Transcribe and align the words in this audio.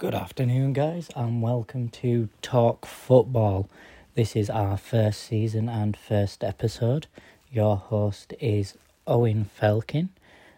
Good 0.00 0.14
afternoon, 0.14 0.72
guys, 0.72 1.10
and 1.14 1.42
welcome 1.42 1.90
to 1.90 2.30
Talk 2.40 2.86
Football. 2.86 3.68
This 4.14 4.34
is 4.34 4.48
our 4.48 4.78
first 4.78 5.22
season 5.24 5.68
and 5.68 5.94
first 5.94 6.42
episode. 6.42 7.06
Your 7.52 7.76
host 7.76 8.32
is 8.40 8.78
Owen 9.06 9.50
Felkin, 9.60 10.08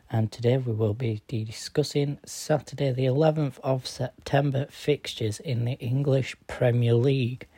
and 0.09 0.31
today 0.31 0.59
we 0.59 0.73
will 0.73 0.95
be 0.95 1.23
discussing 1.27 2.19
Saturday, 2.25 2.93
the 2.93 3.07
11th 3.07 3.59
of 3.65 3.85
September 3.85 4.69
fixtures 4.71 5.41
in 5.41 5.65
the 5.65 5.77
English 5.81 6.37
Premier 6.47 6.95
League. 6.95 7.49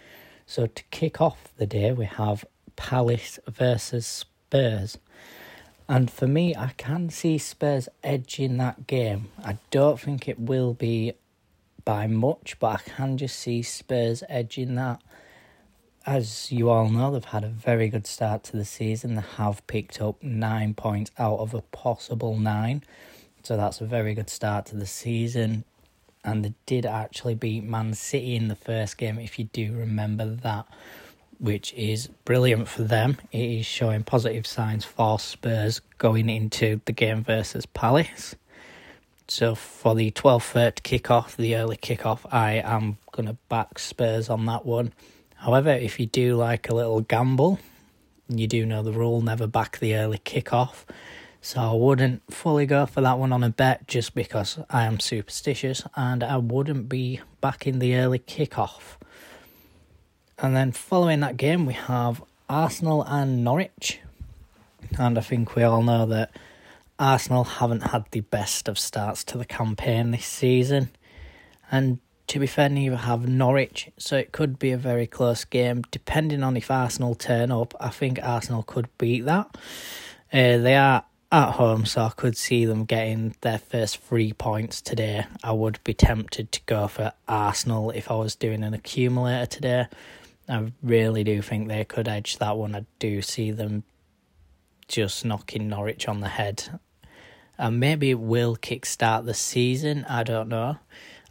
So, 0.47 0.67
to 0.67 0.83
kick 0.85 1.21
off 1.21 1.53
the 1.59 1.67
day, 1.67 1.93
we 1.93 2.07
have 2.07 2.47
Palace 2.77 3.39
versus 3.47 4.07
Spurs. 4.07 4.97
And 5.87 6.11
for 6.11 6.27
me, 6.27 6.57
I 6.57 6.73
can 6.79 7.11
see 7.11 7.37
Spurs 7.37 7.91
edging 8.03 8.57
that 8.57 8.87
game. 8.87 9.29
I 9.45 9.59
don't 9.71 10.01
think 10.01 10.27
it 10.27 10.41
will 10.41 10.73
be 10.73 11.13
by 11.85 12.07
much, 12.07 12.57
but 12.59 12.81
I 12.81 12.91
can 12.91 13.19
just 13.19 13.39
see 13.39 13.63
Spurs 13.63 14.23
edging 14.29 14.75
that. 14.77 15.03
As 16.07 16.53
you 16.53 16.69
all 16.69 16.89
know, 16.91 17.13
they've 17.13 17.25
had 17.25 17.45
a 17.45 17.49
very 17.49 17.89
good 17.89 18.07
start 18.07 18.45
to 18.45 18.57
the 18.57 18.65
season. 18.65 19.15
They 19.15 19.23
have 19.37 19.67
picked 19.67 20.01
up 20.01 20.23
nine 20.23 20.75
points 20.75 21.11
out 21.19 21.39
of 21.39 21.55
a 21.55 21.63
possible 21.63 22.37
nine. 22.37 22.83
So 23.43 23.57
that's 23.57 23.81
a 23.81 23.87
very 23.87 24.15
good 24.15 24.29
start 24.29 24.67
to 24.67 24.77
the 24.77 24.87
season. 24.87 25.65
And 26.23 26.45
they 26.45 26.55
did 26.67 26.87
actually 26.87 27.35
beat 27.35 27.65
Man 27.65 27.95
City 27.95 28.37
in 28.37 28.49
the 28.49 28.57
first 28.57 28.99
game, 28.99 29.19
if 29.19 29.39
you 29.39 29.45
do 29.47 29.75
remember 29.75 30.27
that, 30.27 30.67
which 31.39 31.73
is 31.75 32.09
brilliant 32.25 32.69
for 32.69 32.83
them. 32.83 33.19
It 33.33 33.61
is 33.61 33.67
showing 33.67 34.05
positive 34.05 34.47
signs 34.47 34.85
for 34.85 35.19
Spurs 35.19 35.81
going 35.99 36.29
into 36.31 36.81
the 36.85 36.93
game 36.93 37.23
versus 37.25 37.67
Palace. 37.67 38.35
So 39.27 39.55
for 39.55 39.95
the 39.95 40.11
12.30 40.11 40.83
kick-off, 40.83 41.37
the 41.37 41.57
early 41.57 41.77
kick-off, 41.77 42.27
I 42.31 42.55
am 42.55 42.99
going 43.13 43.27
to 43.27 43.37
back 43.49 43.79
Spurs 43.79 44.29
on 44.29 44.45
that 44.47 44.67
one. 44.67 44.93
However, 45.37 45.71
if 45.71 45.99
you 45.99 46.07
do 46.07 46.37
like 46.37 46.69
a 46.69 46.75
little 46.75 47.01
gamble, 47.01 47.59
you 48.29 48.47
do 48.47 48.67
know 48.67 48.83
the 48.83 48.93
rule, 48.93 49.23
never 49.23 49.47
back 49.47 49.79
the 49.79 49.97
early 49.97 50.19
kick-off. 50.19 50.87
So 51.41 51.61
I 51.61 51.73
wouldn't 51.75 52.23
fully 52.33 52.65
go 52.65 52.87
for 52.87 53.01
that 53.03 53.19
one 53.19 53.33
on 53.33 53.45
a 53.45 53.51
bet 53.51 53.87
just 53.87 54.15
because 54.15 54.59
I 54.71 54.85
am 54.85 55.01
superstitious 55.01 55.83
and 55.95 56.25
I 56.25 56.39
wouldn't 56.39 56.89
be 56.89 57.21
backing 57.41 57.79
the 57.79 57.97
early 57.97 58.19
kick-off. 58.19 58.99
And 60.39 60.57
then 60.57 60.73
following 60.73 61.21
that 61.21 61.37
game, 61.37 61.67
we 61.67 61.75
have 61.75 62.23
Arsenal 62.49 63.03
and 63.03 63.45
Norwich. 63.45 64.01
And 64.99 65.19
I 65.19 65.21
think 65.21 65.55
we 65.55 65.63
all 65.63 65.83
know 65.83 66.07
that 66.07 66.31
Arsenal 67.05 67.45
haven't 67.45 67.83
had 67.83 68.07
the 68.13 68.23
best 68.23 68.67
of 68.67 68.79
starts 68.79 69.25
to 69.25 69.37
the 69.37 69.45
campaign 69.45 70.11
this 70.11 70.25
season. 70.25 70.89
And 71.71 71.99
to 72.29 72.39
be 72.39 72.47
fair, 72.47 72.71
neither 72.71 72.97
have 72.97 73.29
Norwich, 73.29 73.91
so 73.99 74.17
it 74.17 74.33
could 74.33 74.59
be 74.59 74.71
a 74.71 74.79
very 74.79 75.07
close 75.07 75.45
game. 75.45 75.83
Depending 75.91 76.43
on 76.43 76.57
if 76.57 76.71
Arsenal 76.71 77.15
turn 77.15 77.53
up, 77.53 77.75
I 77.79 77.91
think 77.91 78.19
Arsenal 78.23 78.63
could 78.63 78.89
beat 78.97 79.27
that. 79.27 79.55
Uh, 80.33 80.57
they 80.57 80.77
are 80.77 81.05
at 81.31 81.51
home, 81.51 81.85
so 81.85 82.05
I 82.05 82.09
could 82.09 82.39
see 82.39 82.65
them 82.65 82.87
getting 82.87 83.35
their 83.43 83.59
first 83.59 83.99
three 83.99 84.33
points 84.33 84.81
today. 84.81 85.27
I 85.43 85.53
would 85.53 85.85
be 85.85 85.93
tempted 85.93 86.53
to 86.53 86.61
go 86.65 86.89
for 86.89 87.13
Arsenal 87.29 87.91
if 87.91 88.11
I 88.11 88.15
was 88.15 88.35
doing 88.35 88.65
an 88.65 88.73
accumulator 88.73 89.45
today. 89.45 89.87
I 90.49 90.73
really 90.83 91.23
do 91.23 91.43
think 91.43 91.69
they 91.69 91.85
could 91.85 92.09
edge 92.09 92.39
that 92.39 92.57
one. 92.57 92.75
I 92.75 92.87
do 92.99 93.21
see 93.21 93.51
them 93.51 93.85
just 94.89 95.27
knocking 95.27 95.69
Norwich 95.69 96.09
on 96.09 96.21
the 96.21 96.29
head. 96.29 96.81
And 97.57 97.79
maybe 97.79 98.11
it 98.11 98.19
will 98.19 98.57
kickstart 98.57 99.27
the 99.27 99.35
season, 99.35 100.05
I 100.09 100.25
don't 100.25 100.49
know. 100.49 100.79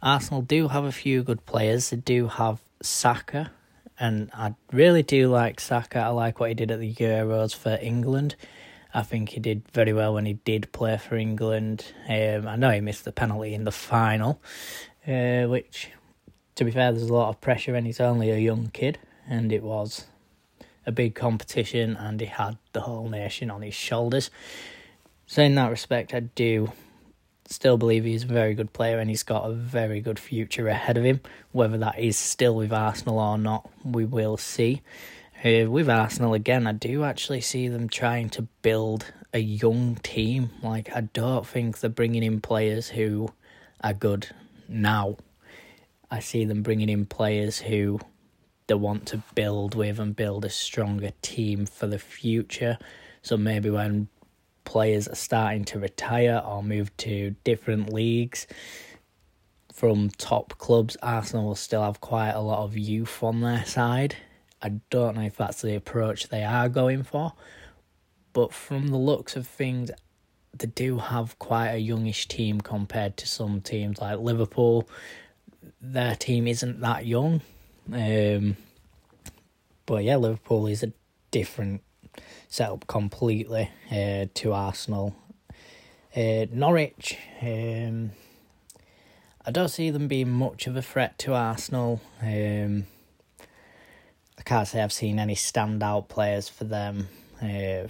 Arsenal 0.02 0.42
do 0.42 0.68
have 0.68 0.84
a 0.84 0.92
few 0.92 1.22
good 1.22 1.44
players. 1.46 1.90
They 1.90 1.96
do 1.96 2.28
have 2.28 2.60
Saka, 2.82 3.50
and 3.98 4.30
I 4.34 4.54
really 4.72 5.02
do 5.02 5.28
like 5.28 5.60
Saka. 5.60 5.98
I 6.00 6.08
like 6.08 6.40
what 6.40 6.50
he 6.50 6.54
did 6.54 6.70
at 6.70 6.80
the 6.80 6.92
Euros 6.92 7.54
for 7.54 7.78
England. 7.80 8.36
I 8.92 9.02
think 9.02 9.30
he 9.30 9.40
did 9.40 9.62
very 9.72 9.92
well 9.92 10.14
when 10.14 10.24
he 10.24 10.34
did 10.34 10.70
play 10.72 10.96
for 10.98 11.16
England. 11.16 11.92
Um, 12.08 12.46
I 12.46 12.56
know 12.56 12.70
he 12.70 12.80
missed 12.80 13.04
the 13.04 13.12
penalty 13.12 13.54
in 13.54 13.64
the 13.64 13.72
final, 13.72 14.40
uh, 15.08 15.44
which, 15.44 15.90
to 16.54 16.64
be 16.64 16.70
fair, 16.70 16.92
there's 16.92 17.08
a 17.08 17.12
lot 17.12 17.30
of 17.30 17.40
pressure, 17.40 17.74
and 17.74 17.86
he's 17.86 18.00
only 18.00 18.30
a 18.30 18.38
young 18.38 18.68
kid, 18.68 18.98
and 19.28 19.52
it 19.52 19.62
was 19.62 20.06
a 20.86 20.92
big 20.92 21.14
competition, 21.14 21.96
and 21.96 22.20
he 22.20 22.26
had 22.26 22.58
the 22.72 22.82
whole 22.82 23.08
nation 23.08 23.50
on 23.50 23.62
his 23.62 23.74
shoulders. 23.74 24.30
So 25.26 25.42
in 25.42 25.54
that 25.54 25.70
respect, 25.70 26.14
I 26.14 26.20
do 26.20 26.72
still 27.46 27.76
believe 27.76 28.04
he's 28.04 28.24
a 28.24 28.28
very 28.28 28.54
good 28.54 28.72
player 28.72 28.98
and 28.98 29.08
he's 29.08 29.22
got 29.22 29.48
a 29.48 29.52
very 29.52 30.00
good 30.00 30.18
future 30.18 30.68
ahead 30.68 30.96
of 30.96 31.04
him. 31.04 31.20
Whether 31.52 31.78
that 31.78 31.98
is 31.98 32.16
still 32.16 32.54
with 32.54 32.72
Arsenal 32.72 33.18
or 33.18 33.38
not, 33.38 33.68
we 33.84 34.04
will 34.04 34.36
see. 34.36 34.82
Uh, 35.44 35.70
with 35.70 35.90
Arsenal 35.90 36.34
again, 36.34 36.66
I 36.66 36.72
do 36.72 37.04
actually 37.04 37.42
see 37.42 37.68
them 37.68 37.88
trying 37.88 38.30
to 38.30 38.42
build 38.62 39.12
a 39.32 39.38
young 39.38 39.96
team. 39.96 40.50
Like 40.62 40.94
I 40.94 41.02
don't 41.02 41.46
think 41.46 41.80
they're 41.80 41.90
bringing 41.90 42.22
in 42.22 42.40
players 42.40 42.88
who 42.88 43.28
are 43.82 43.92
good 43.92 44.28
now. 44.68 45.16
I 46.10 46.20
see 46.20 46.44
them 46.44 46.62
bringing 46.62 46.88
in 46.88 47.06
players 47.06 47.58
who 47.58 48.00
they 48.66 48.74
want 48.74 49.06
to 49.06 49.22
build 49.34 49.74
with 49.74 49.98
and 49.98 50.16
build 50.16 50.44
a 50.44 50.50
stronger 50.50 51.10
team 51.20 51.66
for 51.66 51.86
the 51.86 51.98
future. 51.98 52.78
So 53.20 53.36
maybe 53.36 53.68
when 53.70 54.08
players 54.64 55.08
are 55.08 55.14
starting 55.14 55.64
to 55.66 55.78
retire 55.78 56.42
or 56.44 56.62
move 56.62 56.96
to 56.98 57.34
different 57.44 57.92
leagues 57.92 58.46
from 59.74 60.08
top 60.10 60.56
clubs, 60.56 60.96
Arsenal 61.02 61.46
will 61.46 61.54
still 61.56 61.82
have 61.82 62.00
quite 62.00 62.30
a 62.30 62.40
lot 62.40 62.60
of 62.60 62.78
youth 62.78 63.22
on 63.24 63.40
their 63.40 63.64
side. 63.64 64.16
I 64.62 64.80
don't 64.88 65.16
know 65.16 65.22
if 65.22 65.36
that's 65.36 65.62
the 65.62 65.74
approach 65.74 66.28
they 66.28 66.44
are 66.44 66.68
going 66.68 67.02
for, 67.02 67.32
but 68.32 68.52
from 68.52 68.88
the 68.88 68.96
looks 68.96 69.34
of 69.34 69.48
things, 69.48 69.90
they 70.56 70.68
do 70.68 70.98
have 70.98 71.36
quite 71.40 71.70
a 71.70 71.78
youngish 71.78 72.28
team 72.28 72.60
compared 72.60 73.16
to 73.16 73.26
some 73.26 73.60
teams 73.60 74.00
like 74.00 74.20
Liverpool. 74.20 74.88
Their 75.80 76.14
team 76.14 76.46
isn't 76.46 76.80
that 76.80 77.04
young. 77.04 77.40
Um, 77.92 78.56
but 79.86 80.04
yeah, 80.04 80.16
Liverpool 80.16 80.68
is 80.68 80.84
a 80.84 80.92
different 81.32 81.82
set 82.48 82.70
up 82.70 82.86
completely 82.86 83.70
uh, 83.90 84.26
to 84.34 84.52
Arsenal. 84.52 85.14
Uh, 86.16 86.46
Norwich, 86.52 87.18
um, 87.42 88.12
I 89.44 89.50
don't 89.50 89.68
see 89.68 89.90
them 89.90 90.08
being 90.08 90.30
much 90.30 90.66
of 90.66 90.76
a 90.76 90.82
threat 90.82 91.18
to 91.20 91.34
Arsenal. 91.34 92.00
Um, 92.22 92.86
I 94.38 94.42
can't 94.42 94.68
say 94.68 94.80
I've 94.82 94.92
seen 94.92 95.18
any 95.18 95.34
standout 95.34 96.08
players 96.08 96.48
for 96.48 96.64
them 96.64 97.08
uh, 97.42 97.88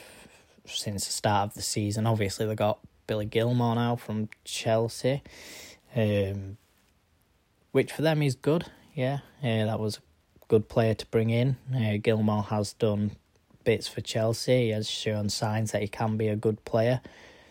since 0.67 1.07
the 1.07 1.13
start 1.13 1.51
of 1.51 1.55
the 1.55 1.63
season. 1.63 2.07
Obviously, 2.07 2.47
they 2.47 2.55
got 2.55 2.79
Billy 3.07 3.27
Gilmour 3.27 3.75
now 3.75 3.97
from 3.97 4.29
Chelsea, 4.45 5.23
um, 5.95 6.57
which 7.73 7.93
for 7.93 8.03
them 8.03 8.23
is 8.23 8.35
good. 8.35 8.67
Yeah, 8.95 9.19
uh, 9.43 9.67
that 9.67 9.79
was 9.79 9.99
a 9.99 10.47
good 10.49 10.69
player 10.69 10.95
to 10.95 11.07
bring 11.07 11.31
in. 11.31 11.57
Uh, 11.75 11.99
Gilmour 12.03 12.45
has 12.45 12.73
done 12.73 13.13
bits 13.65 13.89
for 13.89 14.01
Chelsea. 14.01 14.67
He 14.67 14.69
has 14.71 14.89
shown 14.89 15.29
signs 15.29 15.73
that 15.73 15.83
he 15.83 15.89
can 15.89 16.17
be 16.17 16.29
a 16.29 16.37
good 16.37 16.65
player. 16.65 17.01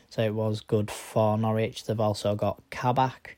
So 0.10 0.22
it 0.22 0.34
was 0.34 0.62
good 0.62 0.92
for 0.92 1.38
Norwich. 1.38 1.86
They've 1.86 2.00
also 2.00 2.36
got 2.36 2.62
Kabak 2.70 3.36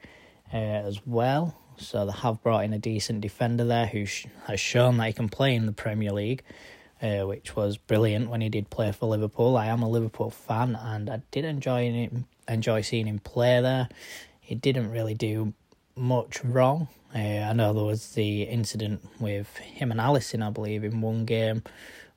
uh, 0.54 0.58
as 0.58 1.00
well. 1.06 1.58
So 1.78 2.06
they 2.06 2.12
have 2.12 2.42
brought 2.44 2.66
in 2.66 2.74
a 2.74 2.80
decent 2.80 3.22
defender 3.22 3.66
there 3.66 3.88
who 3.88 4.06
sh- 4.06 4.28
has 4.48 4.60
shown 4.60 4.98
that 4.98 5.08
he 5.08 5.14
can 5.14 5.30
play 5.30 5.56
in 5.56 5.66
the 5.66 5.72
Premier 5.72 6.12
League, 6.12 6.44
uh, 7.02 7.22
which 7.22 7.56
was 7.56 7.78
brilliant 7.78 8.30
when 8.30 8.42
he 8.42 8.50
did 8.50 8.70
play 8.70 8.92
for 8.92 9.08
Liverpool. 9.08 9.58
I 9.58 9.68
am 9.68 9.82
a 9.82 9.90
Liverpool 9.90 10.30
fan 10.30 10.76
and 10.76 11.10
I 11.10 11.22
did 11.32 11.46
enjoy 11.46 11.92
him, 11.92 12.26
enjoy 12.48 12.82
seeing 12.82 13.08
him 13.08 13.20
play 13.20 13.62
there. 13.62 13.90
He 14.40 14.56
didn't 14.56 14.92
really 14.92 15.14
do 15.16 15.54
much 15.96 16.44
wrong. 16.44 16.88
Uh, 17.14 17.20
I 17.20 17.54
know 17.54 17.74
there 17.74 17.84
was 17.84 18.14
the 18.14 18.44
incident 18.44 19.02
with 19.20 19.56
him 19.58 19.92
and 19.92 20.00
Alisson, 20.00 20.46
I 20.46 20.50
believe, 20.50 20.84
in 20.84 21.00
one 21.00 21.24
game 21.24 21.64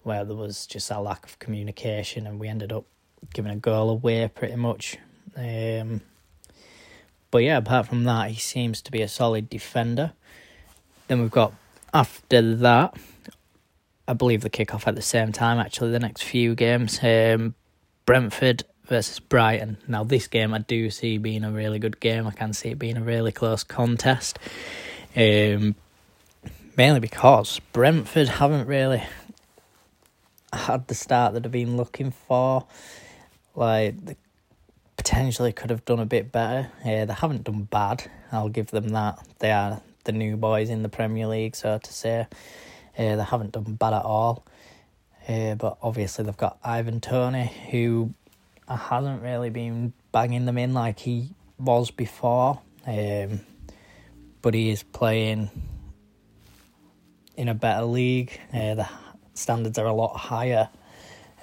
where 0.03 0.25
there 0.25 0.37
was 0.37 0.67
just 0.67 0.91
a 0.91 1.01
lack 1.01 1.25
of 1.27 1.39
communication 1.39 2.27
and 2.27 2.39
we 2.39 2.49
ended 2.49 2.73
up 2.73 2.85
giving 3.35 3.53
a 3.53 3.57
goal 3.57 3.91
away 3.91 4.31
pretty 4.33 4.57
much. 4.57 4.97
Um, 5.37 6.01
but 7.31 7.39
yeah, 7.39 7.59
apart 7.59 7.89
from 7.89 8.05
that, 8.05 8.31
he 8.31 8.41
seems 8.41 8.81
to 8.83 8.91
be 8.91 9.03
a 9.03 9.09
solid 9.09 9.51
defender. 9.51 10.13
Then 11.09 11.21
we've 11.21 11.31
got 11.31 11.53
after 11.93 12.57
that, 12.57 12.97
I 14.07 14.13
believe 14.15 14.43
the 14.43 14.51
kickoff 14.51 14.87
at 14.87 14.95
the 14.95 15.03
same 15.03 15.33
time. 15.33 15.59
Actually, 15.59 15.91
the 15.91 15.99
next 15.99 16.23
few 16.23 16.55
games, 16.55 16.99
um, 17.03 17.55
Brentford 18.07 18.65
versus 18.87 19.21
Brighton. 19.21 19.77
Now, 19.87 20.05
this 20.05 20.27
game 20.27 20.55
I 20.55 20.59
do 20.59 20.91
see 20.91 21.19
being 21.19 21.45
a 21.45 21.51
really 21.51 21.79
good 21.79 22.01
game. 22.01 22.27
I 22.27 22.31
can 22.31 22.53
see 22.53 22.71
it 22.71 22.79
being 22.79 22.97
a 22.97 23.03
really 23.03 23.33
close 23.33 23.63
contest. 23.63 24.39
Um, 25.15 25.75
mainly 26.77 27.01
because 27.01 27.61
Brentford 27.73 28.29
haven't 28.29 28.67
really 28.67 29.03
had 30.53 30.89
the 30.89 30.95
start 30.95 31.35
that 31.35 31.45
I've 31.45 31.53
been 31.53 31.77
looking 31.77 32.11
for. 32.11 32.67
Like 33.55 34.05
the 34.05 34.17
potentially 34.97 35.53
could 35.53 35.71
have 35.71 35.85
done 35.85 36.01
a 36.01 36.07
bit 36.07 36.31
better. 36.31 36.71
Yeah, 36.85 37.07
they 37.07 37.15
haven't 37.15 37.45
done 37.45 37.63
bad. 37.63 38.11
I'll 38.31 38.49
give 38.49 38.71
them 38.71 38.91
that. 38.91 39.27
They 39.39 39.51
are 39.53 39.81
the 40.05 40.13
new 40.13 40.37
boys 40.37 40.69
in 40.69 40.83
the 40.83 40.89
Premier 40.89 41.27
League, 41.27 41.57
so 41.57 41.79
to 41.79 41.93
say. 41.93 42.27
Uh, 42.99 43.17
they 43.17 43.23
haven't 43.23 43.53
done 43.53 43.75
bad 43.75 43.95
at 43.95 44.05
all. 44.05 44.45
Uh, 45.29 45.55
but 45.55 45.79
obviously 45.83 46.25
they've 46.25 46.37
got 46.37 46.59
Ivan 46.65 47.01
Toney, 47.01 47.53
who 47.71 48.13
hasn't 48.69 49.23
really 49.23 49.51
been 49.51 49.93
banging 50.13 50.47
them 50.47 50.59
in 50.59 50.75
like 50.75 50.99
he 50.99 51.31
was 51.59 51.91
before. 51.91 52.61
Um, 52.87 53.41
but 54.43 54.55
he 54.55 54.71
is 54.71 54.83
playing 54.83 55.51
in 57.37 57.49
a 57.49 57.55
better 57.55 57.85
league. 57.85 58.39
Uh, 58.53 58.75
the 58.75 58.89
standards 59.39 59.79
are 59.79 59.87
a 59.87 59.93
lot 59.93 60.17
higher. 60.17 60.69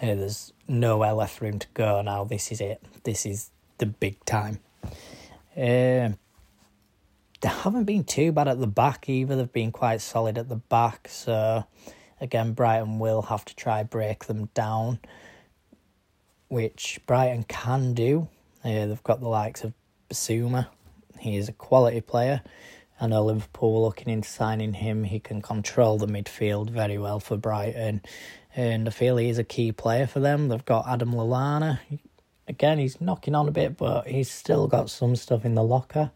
Uh, 0.02 0.16
there's 0.16 0.54
nowhere 0.68 1.14
left 1.14 1.40
him 1.40 1.60
to 1.60 1.68
go 1.74 2.02
now. 2.02 2.24
This 2.24 2.52
is 2.52 2.62
it. 2.62 2.82
This 3.04 3.26
is 3.26 3.50
the 3.78 3.86
big 3.86 4.24
time. 4.26 4.60
Um, 5.56 6.18
they 7.42 7.50
haven't 7.50 7.86
been 7.86 8.04
too 8.04 8.32
bad 8.32 8.48
at 8.48 8.60
the 8.60 8.68
back 8.68 9.08
either. 9.08 9.36
They've 9.36 9.52
been 9.52 9.72
quite 9.72 10.02
solid 10.02 10.38
at 10.38 10.50
the 10.50 10.56
back. 10.56 11.08
So 11.10 11.66
again, 12.20 12.54
Brighton 12.54 13.00
will 13.00 13.24
have 13.24 13.46
to 13.46 13.56
try 13.56 13.84
break 13.84 14.26
them 14.26 14.50
down, 14.54 15.00
which 16.48 17.00
Brighton 17.06 17.44
can 17.44 17.94
do. 17.94 18.28
Uh, 18.64 18.88
they've 18.88 19.04
got 19.04 19.22
the 19.22 19.28
likes 19.28 19.64
of 19.64 19.74
Bissouma. 20.10 20.68
He 21.20 21.38
is 21.38 21.50
a 21.50 21.54
quality 21.54 22.02
player. 22.02 22.42
I 23.00 23.08
know 23.08 23.26
Liverpool 23.26 23.82
looking 23.84 24.10
into 24.10 24.30
signing 24.30 24.74
him. 24.74 25.04
He 25.04 25.20
can 25.20 25.42
control 25.42 25.98
the 25.98 26.08
midfield 26.08 26.70
very 26.70 26.98
well 26.98 27.20
for 27.20 27.36
Brighton. 27.36 28.02
And 28.56 28.88
I 28.88 28.92
feel 28.92 29.18
he 29.18 29.30
is 29.30 29.38
a 29.38 29.44
key 29.44 29.74
player 29.74 30.08
for 30.08 30.22
them. 30.22 30.48
They've 30.48 30.64
got 30.64 30.88
Adam 30.88 31.12
Lallana. 31.12 31.80
Again, 32.48 32.78
he's 32.78 33.02
knocking 33.02 33.36
on 33.36 33.48
a 33.48 33.52
bit, 33.52 33.76
but 33.76 34.08
he's 34.08 34.32
still 34.32 34.68
got 34.68 34.90
some 34.90 35.16
stuff 35.16 35.44
in 35.44 35.56
the 35.56 35.64
locker. 35.64 36.12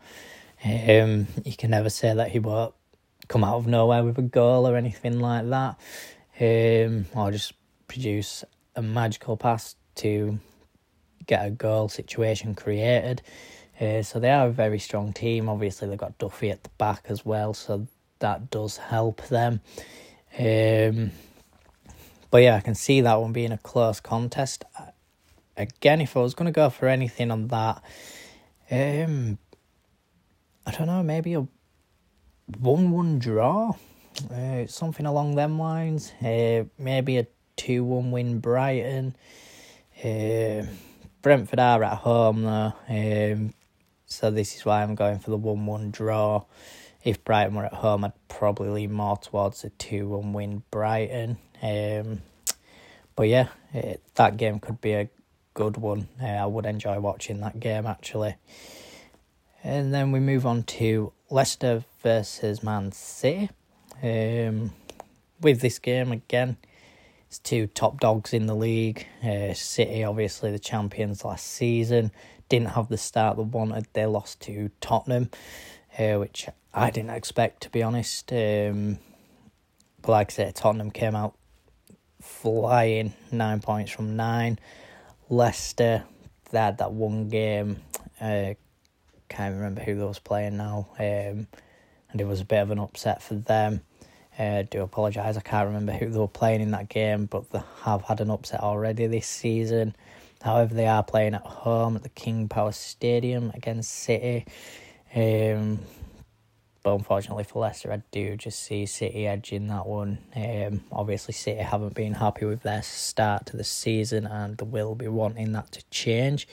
Um, 0.64 1.28
you 1.44 1.56
can 1.58 1.72
never 1.72 1.90
say 1.90 2.14
that 2.14 2.30
he 2.30 2.40
won't 2.40 2.74
come 3.28 3.44
out 3.44 3.58
of 3.58 3.68
nowhere 3.68 4.04
with 4.04 4.18
a 4.18 4.24
goal 4.24 4.68
or 4.68 4.78
anything 4.78 5.20
like 5.20 5.50
that. 5.50 5.80
Um, 6.40 7.06
or 7.14 7.32
just 7.32 7.54
produce 7.88 8.46
a 8.76 8.82
magical 8.82 9.36
pass 9.36 9.76
to 9.96 10.40
get 11.26 11.46
a 11.46 11.50
goal 11.50 11.90
situation 11.90 12.56
created. 12.56 13.22
Uh, 13.80 14.02
so 14.02 14.20
they 14.20 14.30
are 14.30 14.48
a 14.48 14.52
very 14.52 14.80
strong 14.80 15.14
team. 15.14 15.48
Obviously, 15.48 15.88
they've 15.88 15.98
got 15.98 16.18
Duffy 16.18 16.52
at 16.52 16.64
the 16.64 16.70
back 16.78 17.06
as 17.08 17.26
well, 17.26 17.54
so 17.54 17.88
that 18.20 18.50
does 18.50 18.78
help 18.78 19.26
them. 19.28 19.62
Um, 20.38 21.12
but 22.30 22.44
yeah, 22.44 22.56
I 22.56 22.60
can 22.60 22.76
see 22.76 23.02
that 23.02 23.20
one 23.20 23.32
being 23.32 23.52
a 23.52 23.58
close 23.58 24.00
contest. 24.00 24.66
Again, 25.58 26.02
if 26.02 26.16
I 26.16 26.20
was 26.20 26.34
going 26.34 26.46
to 26.46 26.52
go 26.52 26.70
for 26.70 26.88
anything 26.88 27.32
on 27.32 27.48
that, 27.48 27.82
um, 28.70 29.38
I 30.66 30.72
don't 30.72 30.88
know, 30.88 31.02
maybe 31.02 31.34
a 31.34 31.48
1 32.60 32.92
1 32.92 33.20
draw, 33.20 33.74
uh, 34.32 34.66
something 34.68 35.06
along 35.06 35.36
them 35.36 35.58
lines. 35.58 36.12
Uh, 36.22 36.66
maybe 36.78 37.18
a 37.18 37.28
2 37.56 37.84
1 37.84 38.12
win 38.12 38.40
Brighton. 38.40 39.16
Uh, 40.04 40.66
Brentford 41.22 41.60
are 41.60 41.84
at 41.84 41.98
home 41.98 42.44
though. 42.44 42.74
Um, 42.88 43.54
so 44.10 44.32
this 44.32 44.56
is 44.56 44.66
why 44.66 44.82
I'm 44.82 44.96
going 44.96 45.20
for 45.20 45.30
the 45.30 45.38
1 45.38 45.66
1 45.66 45.92
draw. 45.92 46.44
If 47.04 47.24
Brighton 47.24 47.56
were 47.56 47.66
at 47.66 47.74
home, 47.76 48.04
I'd 48.04 48.28
probably 48.28 48.70
lean 48.70 48.92
more 48.92 49.18
towards 49.18 49.64
a 49.64 49.70
2 49.70 50.10
1 50.10 50.34
win 50.34 50.64
Brighton. 50.72 51.38
Um, 51.62 52.22
but 53.16 53.28
yeah, 53.28 53.50
it, 53.74 54.02
that 54.16 54.38
game 54.38 54.60
could 54.60 54.82
be 54.82 54.94
a 54.94 55.10
good 55.54 55.78
one. 55.78 56.08
Uh, 56.22 56.26
I 56.26 56.46
would 56.48 56.66
enjoy 56.66 57.00
watching 57.00 57.40
that 57.42 57.60
game 57.60 57.86
actually. 57.86 58.36
And 59.64 59.94
then 59.94 60.12
we 60.12 60.20
move 60.20 60.46
on 60.46 60.64
to 60.64 61.14
Leicester 61.30 61.84
versus 62.02 62.64
Man 62.64 62.92
City. 62.92 63.50
Um, 64.02 64.72
with 65.42 65.62
this 65.62 65.80
game 65.80 66.12
again, 66.12 66.58
it's 67.28 67.40
two 67.40 67.68
top 67.68 68.00
dogs 68.00 68.34
in 68.34 68.48
the 68.48 68.56
league. 68.56 69.06
Uh, 69.24 69.54
City, 69.54 70.04
obviously 70.04 70.52
the 70.52 70.60
champions 70.60 71.24
last 71.24 71.46
season, 71.46 72.12
didn't 72.50 72.70
have 72.70 72.90
the 72.90 72.98
start 72.98 73.38
they 73.38 73.44
wanted. 73.44 73.88
They 73.94 74.06
lost 74.06 74.42
to 74.42 74.72
Tottenham, 74.82 75.30
uh, 75.98 76.16
which 76.16 76.48
I 76.74 76.90
didn't 76.90 77.12
expect 77.12 77.62
to 77.64 77.70
be 77.70 77.82
honest. 77.84 78.32
Um, 78.34 79.00
but 80.02 80.12
like 80.12 80.32
I 80.32 80.34
said, 80.34 80.56
Tottenham 80.56 80.92
came 80.92 81.16
out 81.16 81.36
flying, 82.22 83.14
nine 83.32 83.62
points 83.62 83.92
from 83.92 84.16
nine. 84.16 84.60
Leicester, 85.30 86.04
they 86.52 86.60
had 86.60 86.80
that 86.80 86.92
one 86.92 87.30
game. 87.30 87.78
Uh, 88.20 88.54
can't 89.30 89.56
remember 89.56 89.82
who 89.82 89.96
they 89.96 90.04
was 90.04 90.20
playing 90.20 90.58
now. 90.58 90.88
Um, 90.98 91.48
and 92.12 92.20
it 92.20 92.26
was 92.26 92.42
a 92.42 92.46
bit 92.46 92.60
of 92.60 92.72
an 92.72 92.80
upset 92.80 93.22
for 93.22 93.36
them. 93.36 93.82
Uh, 94.38 94.64
do 94.64 94.82
apologise, 94.82 95.38
I 95.38 95.42
can't 95.42 95.68
remember 95.68 95.92
who 95.94 96.10
they 96.10 96.18
were 96.18 96.28
playing 96.28 96.62
in 96.62 96.72
that 96.72 96.90
game, 96.90 97.26
but 97.26 97.52
they 97.52 97.62
have 97.84 98.04
had 98.04 98.22
an 98.22 98.32
upset 98.32 98.62
already 98.62 99.06
this 99.06 99.28
season. 99.28 99.96
However, 100.42 100.74
they 100.74 100.88
are 100.88 101.04
playing 101.04 101.34
at 101.34 101.42
home 101.42 101.96
at 101.96 102.04
the 102.04 102.10
King 102.10 102.48
Power 102.48 102.72
Stadium 102.72 103.52
against 103.54 103.92
City. 103.92 104.46
Um, 105.14 105.80
but 106.82 106.96
unfortunately 106.96 107.44
for 107.44 107.60
Leicester, 107.60 107.92
I 107.92 108.02
do 108.12 108.38
just 108.38 108.64
see 108.64 108.86
City 108.86 109.28
edging 109.28 109.68
that 109.68 109.86
one. 109.86 110.20
Um, 110.36 110.82
obviously, 110.92 111.34
City 111.34 111.62
haven't 111.62 111.94
been 111.94 112.14
happy 112.14 112.46
with 112.46 112.64
their 112.64 112.82
start 112.84 113.48
to 113.48 113.58
the 113.58 113.66
season 113.66 114.26
and 114.26 114.58
they 114.58 114.66
will 114.66 114.96
be 114.96 115.10
wanting 115.10 115.52
that 115.54 115.72
to 115.74 115.84
change. 115.92 116.48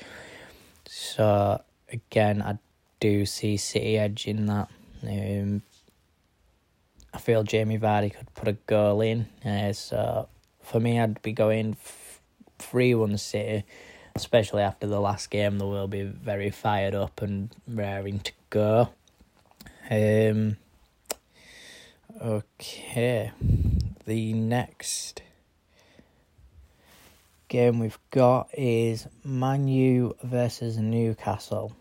So, 0.87 1.63
again, 1.93 2.43
I 2.43 2.59
do 2.99 3.25
see 3.25 3.57
City 3.57 3.99
edging 3.99 4.47
that. 4.47 4.69
Um, 5.07 5.63
I 7.15 7.19
feel 7.19 7.45
Jamie 7.45 7.79
Vardy 7.79 8.13
could 8.13 8.35
put 8.35 8.49
a 8.49 8.53
goal 8.53 9.01
in. 9.01 9.27
Uh, 9.45 9.73
so 9.73 10.29
for 10.61 10.81
me, 10.81 10.99
I'd 10.99 11.23
be 11.23 11.33
going 11.33 11.75
3 12.59 12.95
1 12.95 13.19
City, 13.19 13.65
especially 14.15 14.63
after 14.63 14.87
the 14.87 15.01
last 15.01 15.31
game. 15.31 15.59
They 15.59 15.65
will 15.65 15.89
be 15.89 16.03
very 16.03 16.51
fired 16.51 16.95
up 16.95 17.23
and 17.23 17.55
raring 17.67 18.21
to 18.21 18.33
go. 18.51 18.89
Um, 19.91 20.57
okay, 22.21 23.31
the 24.05 24.33
next 24.33 25.23
game 27.49 27.79
we've 27.79 27.99
got 28.11 28.49
is 28.53 29.07
Man 29.25 29.69
U 29.69 30.17
versus 30.23 30.77
Newcastle. 30.79 31.73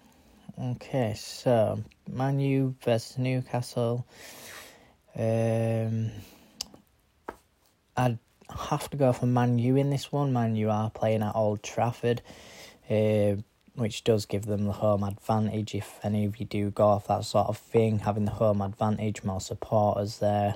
Okay, 0.61 1.13
so 1.17 1.83
Man 2.09 2.39
U 2.39 2.75
versus 2.83 3.17
Newcastle. 3.17 4.05
Um, 5.17 6.11
Have 8.49 8.89
to 8.91 8.97
go 8.97 9.11
for 9.11 9.25
Man 9.25 9.57
U 9.59 9.75
in 9.75 9.89
this 9.89 10.11
one. 10.11 10.31
Man 10.31 10.55
U 10.55 10.69
are 10.69 10.89
playing 10.89 11.23
at 11.23 11.35
Old 11.35 11.63
Trafford, 11.63 12.21
uh, 12.89 13.35
which 13.73 14.03
does 14.03 14.25
give 14.25 14.45
them 14.45 14.65
the 14.65 14.71
home 14.71 15.03
advantage 15.03 15.75
if 15.75 15.99
any 16.03 16.25
of 16.25 16.37
you 16.37 16.45
do 16.45 16.71
go 16.71 16.87
off 16.87 17.07
that 17.07 17.25
sort 17.25 17.47
of 17.47 17.57
thing, 17.57 17.99
having 17.99 18.25
the 18.25 18.31
home 18.31 18.61
advantage, 18.61 19.23
more 19.23 19.41
supporters 19.41 20.19
there, 20.19 20.55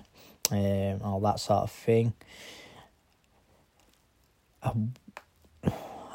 um, 0.52 1.02
all 1.04 1.20
that 1.22 1.40
sort 1.40 1.64
of 1.64 1.72
thing. 1.72 2.14
I, 4.62 4.74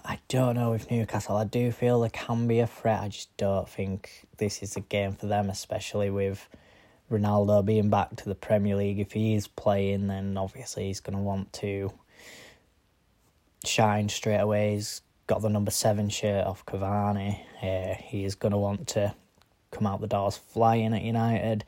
I 0.04 0.19
don't 0.28 0.57
know 0.57 0.71
with 0.71 0.90
Newcastle. 0.90 1.37
I 1.37 1.45
do 1.45 1.73
feel 1.73 2.00
there 2.00 2.11
can 2.11 2.47
be 2.47 2.61
a 2.61 2.66
threat. 2.66 3.02
I 3.02 3.09
just 3.09 3.35
don't 3.37 3.69
think 3.69 4.26
this 4.37 4.62
is 4.62 4.76
a 4.76 4.81
game 4.81 5.14
for 5.14 5.26
them, 5.26 5.50
especially 5.50 6.11
with 6.11 6.49
Ronaldo 7.11 7.64
being 7.64 7.90
back 7.90 8.16
to 8.16 8.28
the 8.28 8.34
Premier 8.34 8.76
League, 8.76 8.99
if 8.99 9.12
he 9.12 9.34
is 9.34 9.46
playing, 9.46 10.06
then 10.06 10.37
obviously 10.37 10.87
he's 10.87 11.00
going 11.00 11.16
to 11.16 11.23
want 11.23 11.52
to 11.54 11.92
shine 13.64 14.08
straight 14.08 14.40
away. 14.40 14.75
He's 14.75 15.02
got 15.26 15.42
the 15.42 15.49
number 15.49 15.70
seven 15.70 16.08
shirt 16.08 16.46
off 16.46 16.64
Cavani. 16.66 17.40
Uh, 17.62 17.94
he 17.99 18.25
is 18.25 18.34
going 18.34 18.52
to 18.52 18.58
want 18.58 18.88
to 18.88 19.14
come 19.70 19.87
out 19.87 20.00
the 20.00 20.06
doors 20.06 20.37
flying 20.37 20.94
at 20.94 21.02
United. 21.02 21.64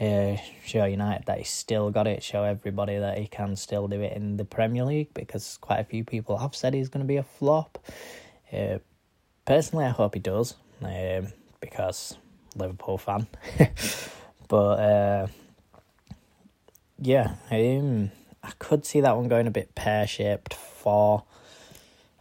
Uh, 0.00 0.36
show 0.64 0.84
United 0.86 1.26
that 1.26 1.38
he's 1.38 1.50
still 1.50 1.90
got 1.90 2.08
it. 2.08 2.22
Show 2.22 2.42
everybody 2.42 2.98
that 2.98 3.16
he 3.16 3.28
can 3.28 3.54
still 3.54 3.86
do 3.86 4.00
it 4.00 4.12
in 4.16 4.36
the 4.36 4.44
Premier 4.44 4.84
League 4.84 5.14
because 5.14 5.56
quite 5.60 5.78
a 5.78 5.84
few 5.84 6.02
people 6.02 6.38
have 6.38 6.56
said 6.56 6.74
he's 6.74 6.88
going 6.88 7.04
to 7.04 7.08
be 7.08 7.16
a 7.16 7.22
flop. 7.22 7.78
Uh, 8.52 8.78
personally, 9.44 9.84
I 9.84 9.90
hope 9.90 10.14
he 10.14 10.20
does 10.20 10.54
um, 10.82 11.28
because 11.60 12.16
Liverpool 12.56 12.98
fan. 12.98 13.28
But 14.54 14.78
uh, 14.78 15.26
yeah, 17.00 17.34
um, 17.50 18.12
I 18.40 18.52
could 18.60 18.86
see 18.86 19.00
that 19.00 19.16
one 19.16 19.26
going 19.26 19.48
a 19.48 19.50
bit 19.50 19.74
pear 19.74 20.06
shaped 20.06 20.54
for 20.54 21.24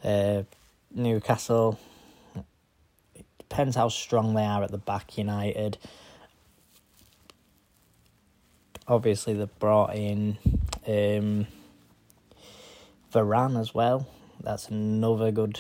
uh, 0.04 0.42
Newcastle. 0.90 1.78
It 3.14 3.26
depends 3.38 3.76
how 3.76 3.90
strong 3.90 4.34
they 4.34 4.46
are 4.46 4.64
at 4.64 4.72
the 4.72 4.80
back. 4.80 5.16
United. 5.16 5.78
Obviously, 8.88 9.36
they've 9.36 9.60
brought 9.60 9.96
in 9.96 10.40
um, 10.88 11.46
Varane 13.14 13.60
as 13.60 13.76
well. 13.76 14.08
That's 14.42 14.70
another 14.70 15.30
good 15.32 15.60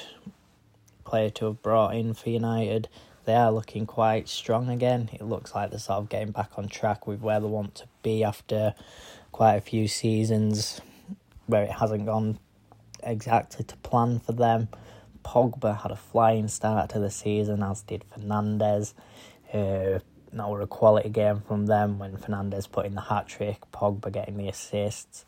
player 1.05 1.29
to 1.29 1.45
have 1.45 1.61
brought 1.61 1.93
in 1.93 2.15
for 2.15 2.31
United. 2.31 2.89
They 3.25 3.35
are 3.35 3.51
looking 3.51 3.85
quite 3.85 4.27
strong 4.27 4.69
again. 4.69 5.09
It 5.13 5.23
looks 5.23 5.55
like 5.55 5.69
they're 5.69 5.79
sort 5.79 5.99
of 5.99 6.09
getting 6.09 6.31
back 6.31 6.51
on 6.57 6.67
track 6.67 7.07
with 7.07 7.21
where 7.21 7.39
they 7.39 7.47
want 7.47 7.75
to 7.75 7.87
be 8.01 8.23
after 8.23 8.73
quite 9.31 9.55
a 9.55 9.61
few 9.61 9.87
seasons 9.87 10.81
where 11.45 11.63
it 11.63 11.71
hasn't 11.71 12.05
gone 12.05 12.39
exactly 13.01 13.65
to 13.65 13.77
plan 13.77 14.19
for 14.19 14.33
them. 14.33 14.67
Pogba 15.23 15.81
had 15.81 15.91
a 15.91 15.95
flying 15.95 16.47
start 16.47 16.89
to 16.91 16.99
the 16.99 17.09
season, 17.09 17.63
as 17.63 17.81
did 17.81 18.03
Fernandes. 18.13 18.93
Uh, 19.53 19.99
were 20.33 20.61
a 20.61 20.67
quality 20.67 21.09
game 21.09 21.41
from 21.41 21.67
them 21.67 21.99
when 21.99 22.17
Fernandes 22.17 22.69
put 22.69 22.85
in 22.85 22.95
the 22.95 23.01
hat 23.01 23.27
trick, 23.27 23.59
Pogba 23.71 24.11
getting 24.11 24.37
the 24.37 24.49
assists. 24.49 25.25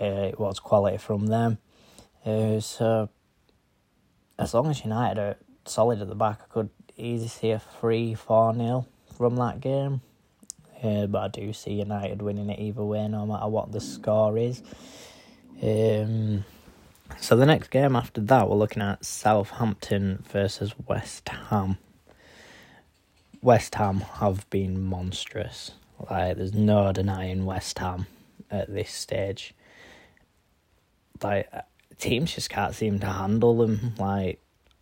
Uh, 0.00 0.28
it 0.28 0.38
was 0.38 0.58
quality 0.58 0.98
from 0.98 1.26
them. 1.26 1.58
Uh, 2.24 2.60
so, 2.60 3.08
as 4.38 4.54
long 4.54 4.68
as 4.68 4.84
United 4.84 5.18
are 5.18 5.36
solid 5.64 6.00
at 6.00 6.08
the 6.08 6.14
back, 6.14 6.40
I 6.42 6.52
could 6.52 6.70
easily 6.96 7.28
see 7.28 7.50
a 7.50 7.58
3 7.58 8.14
4 8.14 8.54
0 8.54 8.86
from 9.16 9.36
that 9.36 9.60
game. 9.60 10.00
Uh, 10.82 11.06
but 11.06 11.22
I 11.22 11.28
do 11.28 11.52
see 11.52 11.72
United 11.72 12.20
winning 12.20 12.50
it 12.50 12.60
either 12.60 12.84
way, 12.84 13.08
no 13.08 13.26
matter 13.26 13.48
what 13.48 13.72
the 13.72 13.80
score 13.80 14.36
is. 14.36 14.62
Um, 15.62 16.44
so 17.20 17.36
the 17.36 17.46
next 17.46 17.68
game 17.68 17.96
after 17.96 18.20
that, 18.20 18.48
we're 18.48 18.56
looking 18.56 18.82
at 18.82 19.04
Southampton 19.04 20.24
versus 20.30 20.74
West 20.86 21.28
Ham. 21.28 21.78
West 23.40 23.74
Ham 23.76 24.00
have 24.00 24.48
been 24.50 24.82
monstrous. 24.82 25.72
Like, 26.10 26.36
there's 26.36 26.54
no 26.54 26.92
denying 26.92 27.44
West 27.46 27.78
Ham 27.78 28.06
at 28.50 28.72
this 28.72 28.90
stage. 28.90 29.54
Like, 31.22 31.48
teams 31.98 32.34
just 32.34 32.50
can't 32.50 32.74
seem 32.74 32.98
to 33.00 33.06
handle 33.06 33.56
them. 33.56 33.94
Like, 33.98 34.40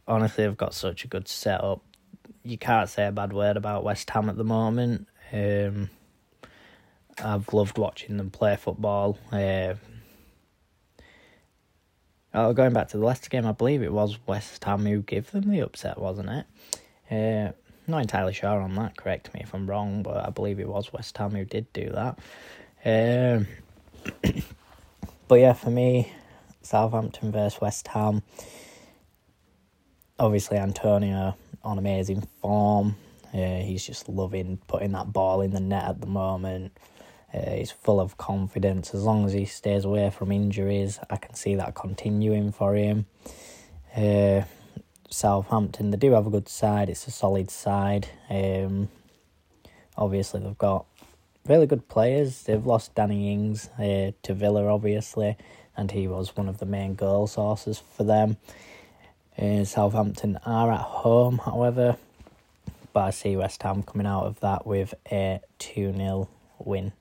honestly, 0.09 0.45
they've 0.45 0.57
got 0.57 0.75
such 0.75 1.05
a 1.05 1.09
good 1.09 1.29
setup. 1.29 1.83
You 2.45 2.59
can't 2.59 2.89
say 2.89 3.07
a 3.07 3.13
bad 3.13 3.33
word 3.33 3.57
about 3.57 3.85
West 3.85 4.11
Ham 4.11 4.29
at 4.29 4.37
the 4.37 4.45
moment. 4.45 5.07
Um, 5.33 5.91
I've 7.23 7.53
loved 7.53 7.79
watching 7.79 8.17
them 8.17 8.31
play 8.31 8.57
football. 8.57 9.19
Uh, 9.31 9.75
oh, 12.35 12.53
going 12.53 12.73
back 12.73 12.89
to 12.89 12.99
the 12.99 13.05
Leicester 13.05 13.29
game, 13.29 13.47
I 13.47 13.53
believe 13.53 13.83
it 13.83 13.93
was 13.93 14.19
West 14.27 14.65
Ham 14.65 14.85
who 14.85 15.03
gave 15.03 15.31
them 15.31 15.51
the 15.51 15.61
upset, 15.61 15.99
wasn't 15.99 16.31
it? 16.31 16.47
Uh, 17.11 17.53
not 17.87 18.03
entirely 18.03 18.33
sure 18.33 18.61
on 18.61 18.75
that. 18.75 18.97
Correct 18.97 19.33
me 19.35 19.41
if 19.43 19.55
I'm 19.55 19.69
wrong, 19.69 20.03
but 20.03 20.27
I 20.27 20.31
believe 20.31 20.59
it 20.59 20.69
was 20.69 20.93
West 20.93 21.17
Ham 21.19 21.33
who 21.33 21.45
did 21.45 21.73
do 21.73 21.91
that. 21.91 22.19
Um, 22.85 23.47
but 25.29 25.37
yeah, 25.37 25.53
for 25.53 25.71
me, 25.71 26.13
Southampton 26.63 27.31
versus 27.31 27.61
West 27.61 27.89
Ham. 27.89 28.23
Obviously, 30.19 30.57
Antonio 30.57 31.37
on 31.65 31.79
amazing 31.79 32.27
form. 32.41 32.97
Uh, 33.33 33.61
he's 33.61 33.87
just 33.87 34.09
loving 34.09 34.59
putting 34.67 34.93
that 34.93 35.13
ball 35.13 35.41
in 35.41 35.53
the 35.53 35.61
net 35.61 35.85
at 35.85 36.01
the 36.01 36.07
moment. 36.07 36.73
Uh, 37.33 37.51
he's 37.51 37.71
full 37.71 37.99
of 37.99 38.19
confidence. 38.19 38.95
As 38.95 39.05
long 39.05 39.25
as 39.25 39.33
he 39.33 39.47
stays 39.47 39.85
away 39.85 40.11
from 40.11 40.31
injuries, 40.31 40.99
I 41.09 41.17
can 41.17 41.35
see 41.35 41.55
that 41.55 41.75
continuing 41.75 42.53
for 42.53 42.75
him. 42.75 43.07
Uh, 43.97 44.43
Southampton, 45.09 45.91
they 45.91 45.97
do 45.97 46.13
have 46.13 46.27
a 46.27 46.31
good 46.31 46.49
side. 46.49 46.91
It's 46.91 47.07
a 47.07 47.11
solid 47.11 47.51
side. 47.51 48.09
Um, 48.29 48.89
obviously, 49.97 50.41
they've 50.41 50.59
got 50.59 50.87
really 51.47 51.67
good 51.67 51.89
players. 51.89 52.43
They've 52.43 52.65
lost 52.65 52.95
Danny 52.95 53.33
Ings 53.33 53.69
uh, 53.79 54.13
to 54.23 54.35
Villa, 54.35 54.67
obviously, 54.67 55.37
and 55.77 55.91
he 55.91 56.07
was 56.09 56.37
one 56.37 56.49
of 56.49 56.59
the 56.59 56.67
main 56.67 56.95
goal 56.95 57.27
sources 57.27 57.79
for 57.79 58.05
them. 58.05 58.37
Uh, 59.39 59.65
Southampton 59.65 60.39
are 60.45 60.73
at 60.73 60.81
home, 60.81 61.39
however, 61.39 61.97
but 62.93 63.01
I 63.01 63.11
see 63.11 63.37
West 63.37 63.63
Ham 63.63 63.83
coming 63.83 64.07
out 64.07 64.25
of 64.25 64.41
that 64.41 64.67
with 64.67 64.95
a 65.11 65.41
2 65.59 65.95
0 65.97 66.29
win. 66.59 66.93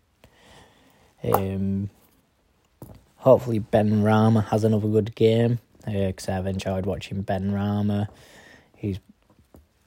Um, 1.24 1.90
hopefully, 3.18 3.60
Benrahma 3.60 4.46
has 4.48 4.64
another 4.64 4.88
good 4.88 5.14
game 5.16 5.60
because 5.86 6.30
uh, 6.30 6.34
I've 6.34 6.48
enjoyed 6.48 6.86
watching 6.86 7.24
Benrahma. 7.24 8.08
He's 8.78 9.00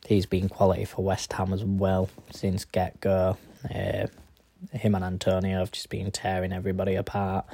he's 0.06 0.26
been 0.26 0.48
quality 0.48 0.84
for 0.84 1.02
West 1.02 1.32
Ham 1.32 1.52
as 1.52 1.64
well 1.64 2.10
since 2.30 2.64
get 2.64 3.00
go. 3.00 3.36
Uh, 3.68 4.06
him 4.72 4.94
and 4.94 5.04
Antonio 5.04 5.58
have 5.58 5.72
just 5.72 5.88
been 5.88 6.10
tearing 6.10 6.52
everybody 6.52 6.94
apart. 6.94 7.46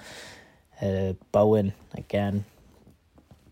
Uh, 0.80 1.14
Bowen 1.32 1.72
again. 1.94 2.44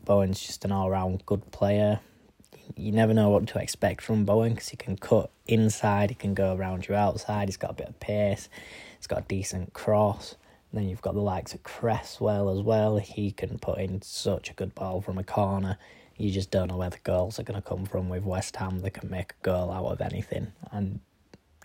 Bowen's 0.08 0.40
just 0.40 0.64
an 0.64 0.72
all 0.72 0.88
round 0.88 1.26
good 1.26 1.52
player. 1.52 2.00
You 2.74 2.92
never 2.92 3.12
know 3.12 3.28
what 3.28 3.46
to 3.48 3.58
expect 3.58 4.00
from 4.00 4.24
Bowen 4.24 4.54
because 4.54 4.70
he 4.70 4.76
can 4.76 4.96
cut 4.96 5.30
inside, 5.46 6.08
he 6.08 6.14
can 6.14 6.32
go 6.32 6.56
around 6.56 6.88
you 6.88 6.94
outside. 6.94 7.46
He's 7.46 7.58
got 7.58 7.72
a 7.72 7.74
bit 7.74 7.88
of 7.90 8.00
pace. 8.00 8.48
He's 8.96 9.06
got 9.06 9.18
a 9.18 9.28
decent 9.28 9.74
cross. 9.74 10.34
And 10.72 10.80
then 10.80 10.88
you've 10.88 11.02
got 11.02 11.12
the 11.12 11.20
likes 11.20 11.52
of 11.52 11.62
Cresswell 11.62 12.48
as 12.48 12.62
well. 12.62 12.96
He 12.96 13.32
can 13.32 13.58
put 13.58 13.80
in 13.80 14.00
such 14.00 14.48
a 14.50 14.54
good 14.54 14.74
ball 14.74 15.02
from 15.02 15.18
a 15.18 15.24
corner. 15.24 15.76
You 16.16 16.30
just 16.30 16.50
don't 16.50 16.68
know 16.68 16.78
where 16.78 16.88
the 16.88 16.98
goals 17.04 17.38
are 17.38 17.42
going 17.44 17.60
to 17.60 17.68
come 17.68 17.84
from 17.84 18.08
with 18.08 18.24
West 18.24 18.56
Ham. 18.56 18.80
They 18.80 18.88
can 18.88 19.10
make 19.10 19.32
a 19.32 19.44
goal 19.44 19.70
out 19.70 19.92
of 19.92 20.00
anything. 20.00 20.52
And 20.72 21.00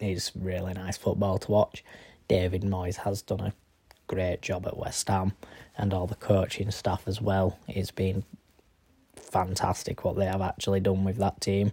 it's 0.01 0.35
really 0.35 0.73
nice 0.73 0.97
football 0.97 1.37
to 1.37 1.51
watch. 1.51 1.81
David 2.27 2.63
Moyes 2.63 2.97
has 2.97 3.21
done 3.21 3.39
a 3.39 3.53
great 4.13 4.41
job 4.41 4.67
at 4.67 4.77
West 4.77 5.07
Ham 5.07 5.33
and 5.77 5.93
all 5.93 6.07
the 6.07 6.15
coaching 6.15 6.71
staff 6.71 7.03
as 7.07 7.21
well. 7.21 7.57
It's 7.67 7.91
been 7.91 8.23
fantastic 9.15 10.03
what 10.03 10.15
they 10.15 10.25
have 10.25 10.41
actually 10.41 10.79
done 10.79 11.03
with 11.03 11.17
that 11.17 11.41
team. 11.41 11.71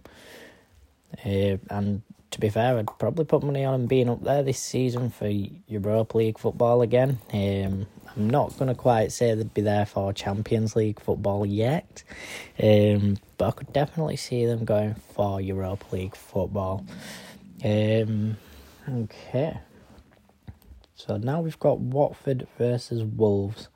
Uh, 1.25 1.57
and 1.69 2.01
to 2.31 2.39
be 2.39 2.49
fair, 2.49 2.77
I'd 2.77 2.87
probably 2.97 3.25
put 3.25 3.43
money 3.43 3.65
on 3.65 3.73
them 3.73 3.87
being 3.87 4.09
up 4.09 4.23
there 4.23 4.41
this 4.41 4.59
season 4.59 5.09
for 5.09 5.27
Europa 5.27 6.17
League 6.17 6.39
football 6.39 6.81
again. 6.81 7.19
Um, 7.33 7.87
I'm 8.15 8.29
not 8.29 8.57
going 8.57 8.69
to 8.69 8.75
quite 8.75 9.11
say 9.11 9.33
they'd 9.35 9.53
be 9.53 9.61
there 9.61 9.85
for 9.85 10.13
Champions 10.13 10.75
League 10.75 10.99
football 10.99 11.45
yet, 11.45 12.03
um, 12.61 13.17
but 13.37 13.47
I 13.47 13.51
could 13.51 13.73
definitely 13.73 14.17
see 14.17 14.45
them 14.45 14.65
going 14.65 14.95
for 15.13 15.39
Europa 15.39 15.85
League 15.91 16.15
football. 16.15 16.85
Um, 17.63 18.37
okay. 18.89 19.59
So 21.07 21.17
now 21.17 21.41
we've 21.41 21.57
got 21.57 21.79
Watford 21.79 22.47
versus 22.59 23.03
Wolves. 23.03 23.69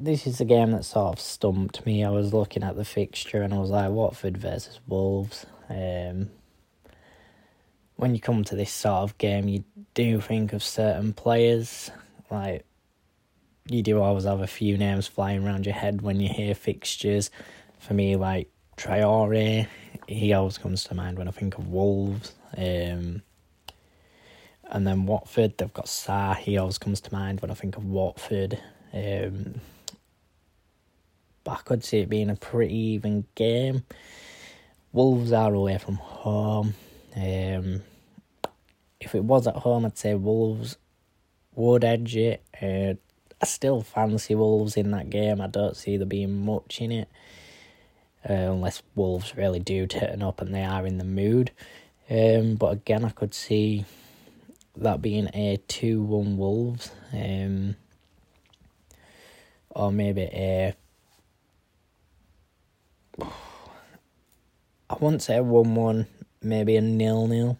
This 0.00 0.26
is 0.26 0.40
a 0.40 0.44
game 0.44 0.72
that 0.72 0.84
sort 0.84 1.12
of 1.12 1.20
stumped 1.20 1.86
me. 1.86 2.02
I 2.02 2.10
was 2.10 2.34
looking 2.34 2.64
at 2.64 2.74
the 2.74 2.84
fixture 2.84 3.40
and 3.40 3.54
I 3.54 3.58
was 3.58 3.70
like, 3.70 3.92
Watford 3.92 4.36
versus 4.36 4.80
Wolves. 4.88 5.46
Um, 5.70 6.30
when 7.94 8.16
you 8.16 8.20
come 8.20 8.42
to 8.42 8.56
this 8.56 8.72
sort 8.72 9.02
of 9.04 9.16
game, 9.18 9.46
you 9.46 9.62
do 9.94 10.20
think 10.20 10.52
of 10.52 10.62
certain 10.64 11.12
players. 11.12 11.92
Like, 12.32 12.64
you 13.68 13.84
do 13.84 14.00
always 14.00 14.24
have 14.24 14.40
a 14.40 14.48
few 14.48 14.76
names 14.76 15.06
flying 15.06 15.46
around 15.46 15.66
your 15.66 15.76
head 15.76 16.02
when 16.02 16.18
you 16.18 16.28
hear 16.28 16.56
fixtures. 16.56 17.30
For 17.78 17.94
me, 17.94 18.16
like 18.16 18.50
Traore, 18.76 19.68
he 20.08 20.32
always 20.32 20.58
comes 20.58 20.82
to 20.84 20.96
mind 20.96 21.16
when 21.16 21.28
I 21.28 21.30
think 21.30 21.58
of 21.58 21.68
Wolves. 21.68 22.32
Um, 22.56 23.22
and 24.70 24.86
then 24.86 25.06
Watford, 25.06 25.56
they've 25.58 25.72
got 25.72 25.86
Sarr, 25.86 26.36
he 26.36 26.58
always 26.58 26.78
comes 26.78 27.00
to 27.02 27.12
mind 27.12 27.40
when 27.40 27.50
I 27.50 27.54
think 27.54 27.76
of 27.76 27.84
Watford. 27.84 28.58
Um, 28.92 29.60
but 31.42 31.52
I 31.52 31.60
could 31.64 31.84
see 31.84 31.98
it 31.98 32.08
being 32.08 32.30
a 32.30 32.36
pretty 32.36 32.74
even 32.74 33.26
game. 33.34 33.84
Wolves 34.92 35.32
are 35.32 35.52
away 35.52 35.78
from 35.78 35.96
home. 35.96 36.74
Um, 37.14 37.82
if 39.00 39.14
it 39.14 39.24
was 39.24 39.46
at 39.46 39.56
home, 39.56 39.84
I'd 39.84 39.98
say 39.98 40.14
Wolves 40.14 40.78
would 41.54 41.84
edge 41.84 42.16
it. 42.16 42.42
Uh, 42.60 42.94
I 43.40 43.46
still 43.46 43.82
fancy 43.82 44.34
Wolves 44.34 44.76
in 44.76 44.90
that 44.92 45.10
game. 45.10 45.40
I 45.40 45.48
don't 45.48 45.76
see 45.76 45.96
there 45.96 46.06
being 46.06 46.44
much 46.44 46.80
in 46.80 46.92
it. 46.92 47.08
Uh, 48.28 48.32
unless 48.32 48.82
Wolves 48.94 49.36
really 49.36 49.60
do 49.60 49.86
turn 49.86 50.22
up 50.22 50.40
and 50.40 50.54
they 50.54 50.64
are 50.64 50.86
in 50.86 50.96
the 50.96 51.04
mood. 51.04 51.50
Um, 52.08 52.54
but 52.54 52.72
again, 52.72 53.04
I 53.04 53.10
could 53.10 53.34
see 53.34 53.84
that 54.76 55.02
being 55.02 55.28
a 55.34 55.58
2 55.68 56.02
1 56.02 56.36
Wolves. 56.36 56.90
Um, 57.12 57.76
or 59.70 59.92
maybe 59.92 60.22
a. 60.22 60.74
I 64.90 64.96
wouldn't 65.00 65.22
say 65.22 65.36
a 65.36 65.42
1 65.42 65.74
1, 65.74 66.06
maybe 66.42 66.76
a 66.76 66.80
nil 66.80 67.26
nil. 67.26 67.58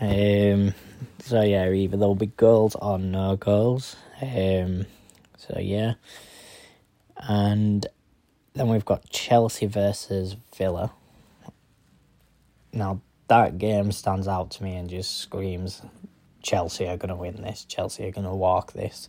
Um, 0.00 0.74
so 1.20 1.42
yeah, 1.42 1.70
either 1.70 1.96
there'll 1.96 2.14
be 2.14 2.26
goals 2.26 2.74
or 2.80 2.98
no 2.98 3.36
goals. 3.36 3.96
Um, 4.22 4.86
so 5.36 5.58
yeah, 5.58 5.94
and 7.16 7.86
then 8.54 8.68
we've 8.68 8.84
got 8.84 9.08
Chelsea 9.10 9.66
versus 9.66 10.36
Villa. 10.56 10.92
Now 12.72 13.00
that 13.30 13.58
game 13.58 13.92
stands 13.92 14.26
out 14.26 14.50
to 14.50 14.62
me 14.64 14.74
and 14.74 14.90
just 14.90 15.18
screams 15.18 15.82
Chelsea 16.42 16.88
are 16.88 16.96
gonna 16.96 17.16
win 17.16 17.40
this. 17.42 17.64
Chelsea 17.64 18.04
are 18.06 18.10
gonna 18.10 18.34
walk 18.34 18.72
this. 18.72 19.08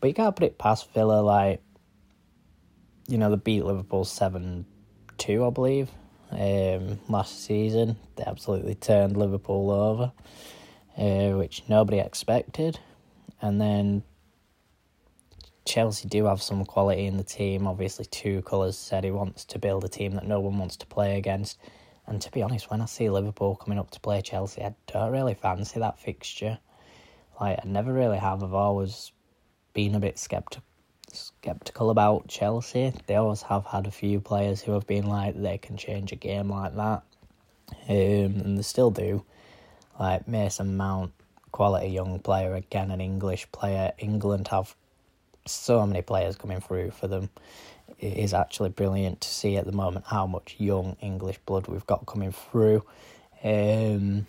But 0.00 0.08
you 0.08 0.14
can't 0.14 0.34
put 0.34 0.46
it 0.46 0.58
past 0.58 0.90
Villa. 0.94 1.20
Like 1.20 1.60
you 3.08 3.18
know, 3.18 3.30
they 3.30 3.36
beat 3.36 3.64
Liverpool 3.64 4.04
7 4.04 4.64
2, 5.18 5.46
I 5.46 5.50
believe, 5.50 5.90
um, 6.30 6.98
last 7.08 7.44
season. 7.44 7.96
They 8.16 8.24
absolutely 8.24 8.74
turned 8.74 9.16
Liverpool 9.18 9.70
over, 9.70 10.12
uh, 10.96 11.36
which 11.36 11.62
nobody 11.68 11.98
expected. 11.98 12.80
And 13.42 13.60
then 13.60 14.02
Chelsea 15.66 16.08
do 16.08 16.24
have 16.24 16.40
some 16.40 16.64
quality 16.64 17.04
in 17.04 17.18
the 17.18 17.22
team. 17.22 17.66
Obviously, 17.66 18.06
Tuchel 18.06 18.64
has 18.64 18.78
said 18.78 19.04
he 19.04 19.10
wants 19.10 19.44
to 19.44 19.58
build 19.58 19.84
a 19.84 19.88
team 19.88 20.12
that 20.12 20.26
no 20.26 20.40
one 20.40 20.58
wants 20.58 20.76
to 20.78 20.86
play 20.86 21.18
against. 21.18 21.58
And 22.06 22.20
to 22.22 22.30
be 22.30 22.42
honest, 22.42 22.70
when 22.70 22.80
I 22.80 22.86
see 22.86 23.10
Liverpool 23.10 23.56
coming 23.56 23.78
up 23.78 23.90
to 23.90 24.00
play 24.00 24.22
Chelsea, 24.22 24.62
I 24.62 24.74
don't 24.86 25.12
really 25.12 25.34
fancy 25.34 25.80
that 25.80 25.98
fixture. 25.98 26.58
Like, 27.40 27.58
I 27.62 27.66
never 27.66 27.92
really 27.92 28.18
have. 28.18 28.42
I've 28.42 28.54
always 28.54 29.12
been 29.72 29.94
a 29.94 30.00
bit 30.00 30.18
skeptical 30.18 30.62
skeptical 31.12 31.90
about 31.90 32.28
Chelsea. 32.28 32.92
They 33.06 33.16
always 33.16 33.42
have 33.42 33.64
had 33.64 33.86
a 33.86 33.90
few 33.90 34.20
players 34.20 34.60
who 34.60 34.72
have 34.72 34.86
been 34.86 35.06
like 35.06 35.40
they 35.40 35.58
can 35.58 35.76
change 35.76 36.12
a 36.12 36.16
game 36.16 36.50
like 36.50 36.74
that, 36.76 37.02
um, 37.88 37.94
and 37.94 38.58
they 38.58 38.62
still 38.62 38.90
do. 38.90 39.24
Like 39.98 40.28
Mason 40.28 40.76
Mount, 40.76 41.12
quality 41.52 41.88
young 41.88 42.18
player 42.18 42.54
again, 42.54 42.90
an 42.90 43.00
English 43.00 43.50
player. 43.50 43.92
England 43.98 44.48
have 44.48 44.74
so 45.46 45.86
many 45.86 46.02
players 46.02 46.36
coming 46.36 46.60
through 46.60 46.90
for 46.90 47.06
them. 47.06 47.30
It 47.98 48.18
is 48.18 48.34
actually 48.34 48.70
brilliant 48.70 49.22
to 49.22 49.28
see 49.28 49.56
at 49.56 49.64
the 49.64 49.72
moment 49.72 50.04
how 50.08 50.26
much 50.26 50.56
young 50.58 50.96
English 51.00 51.38
blood 51.46 51.66
we've 51.66 51.86
got 51.86 52.06
coming 52.06 52.32
through. 52.32 52.84
Um, 53.42 54.26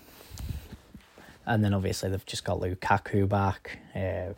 and 1.46 1.64
then 1.64 1.74
obviously 1.74 2.10
they've 2.10 2.26
just 2.26 2.44
got 2.44 2.60
Lukaku 2.60 3.28
back. 3.28 3.80
Uh, 3.96 4.34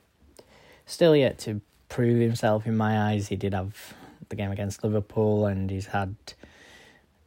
still 0.86 1.16
yet 1.16 1.38
to 1.40 1.62
prove 1.90 2.20
himself 2.20 2.66
in 2.66 2.78
my 2.78 3.12
eyes. 3.12 3.28
He 3.28 3.36
did 3.36 3.54
have 3.54 3.94
the 4.30 4.36
game 4.36 4.52
against 4.52 4.84
Liverpool, 4.84 5.46
and 5.48 5.70
he's 5.70 5.88
had 5.88 6.16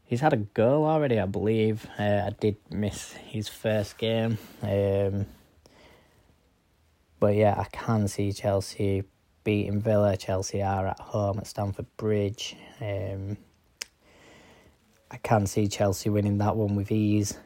he's 0.05 0.21
had 0.21 0.33
a 0.33 0.37
goal 0.37 0.87
already, 0.87 1.19
I 1.19 1.27
believe. 1.27 1.87
Uh, 1.99 2.23
I 2.27 2.31
did 2.39 2.57
miss 2.71 3.13
his 3.13 3.49
first 3.49 3.99
game, 3.99 4.39
um, 4.63 5.27
but 7.21 7.35
yeah, 7.35 7.55
I 7.59 7.65
can 7.73 8.09
see 8.09 8.33
Chelsea 8.33 9.05
beating 9.45 9.81
Villa. 9.81 10.17
Chelsea 10.17 10.63
are 10.63 10.89
at 10.89 11.01
home 11.01 11.39
at 11.39 11.47
Stamford 11.47 11.87
Bridge. 11.97 12.57
Um, 12.81 13.37
I 15.11 15.17
can 15.19 15.47
see 15.47 15.69
Chelsea 15.69 16.09
winning 16.09 16.39
that 16.39 16.57
one 16.57 16.75
with 16.75 16.91
ease. 16.91 17.39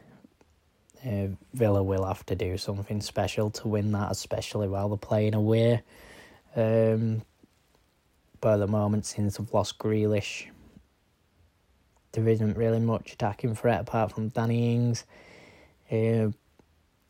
Uh, 1.05 1.27
Villa 1.53 1.83
will 1.83 2.05
have 2.05 2.25
to 2.27 2.35
do 2.35 2.57
something 2.57 3.01
special 3.01 3.49
to 3.51 3.67
win 3.67 3.91
that, 3.91 4.11
especially 4.11 4.67
while 4.67 4.89
they're 4.89 4.97
playing 4.97 5.35
away. 5.35 5.83
Um, 6.55 7.21
the 8.55 8.67
moment, 8.67 9.05
since 9.05 9.39
I've 9.39 9.53
lost 9.53 9.77
Grealish, 9.77 10.47
there 12.13 12.27
isn't 12.27 12.55
really 12.55 12.79
much 12.79 13.13
attacking 13.13 13.55
threat 13.55 13.81
apart 13.81 14.13
from 14.13 14.29
Danny 14.29 14.73
Ings. 14.73 15.05
Uh, 15.91 16.31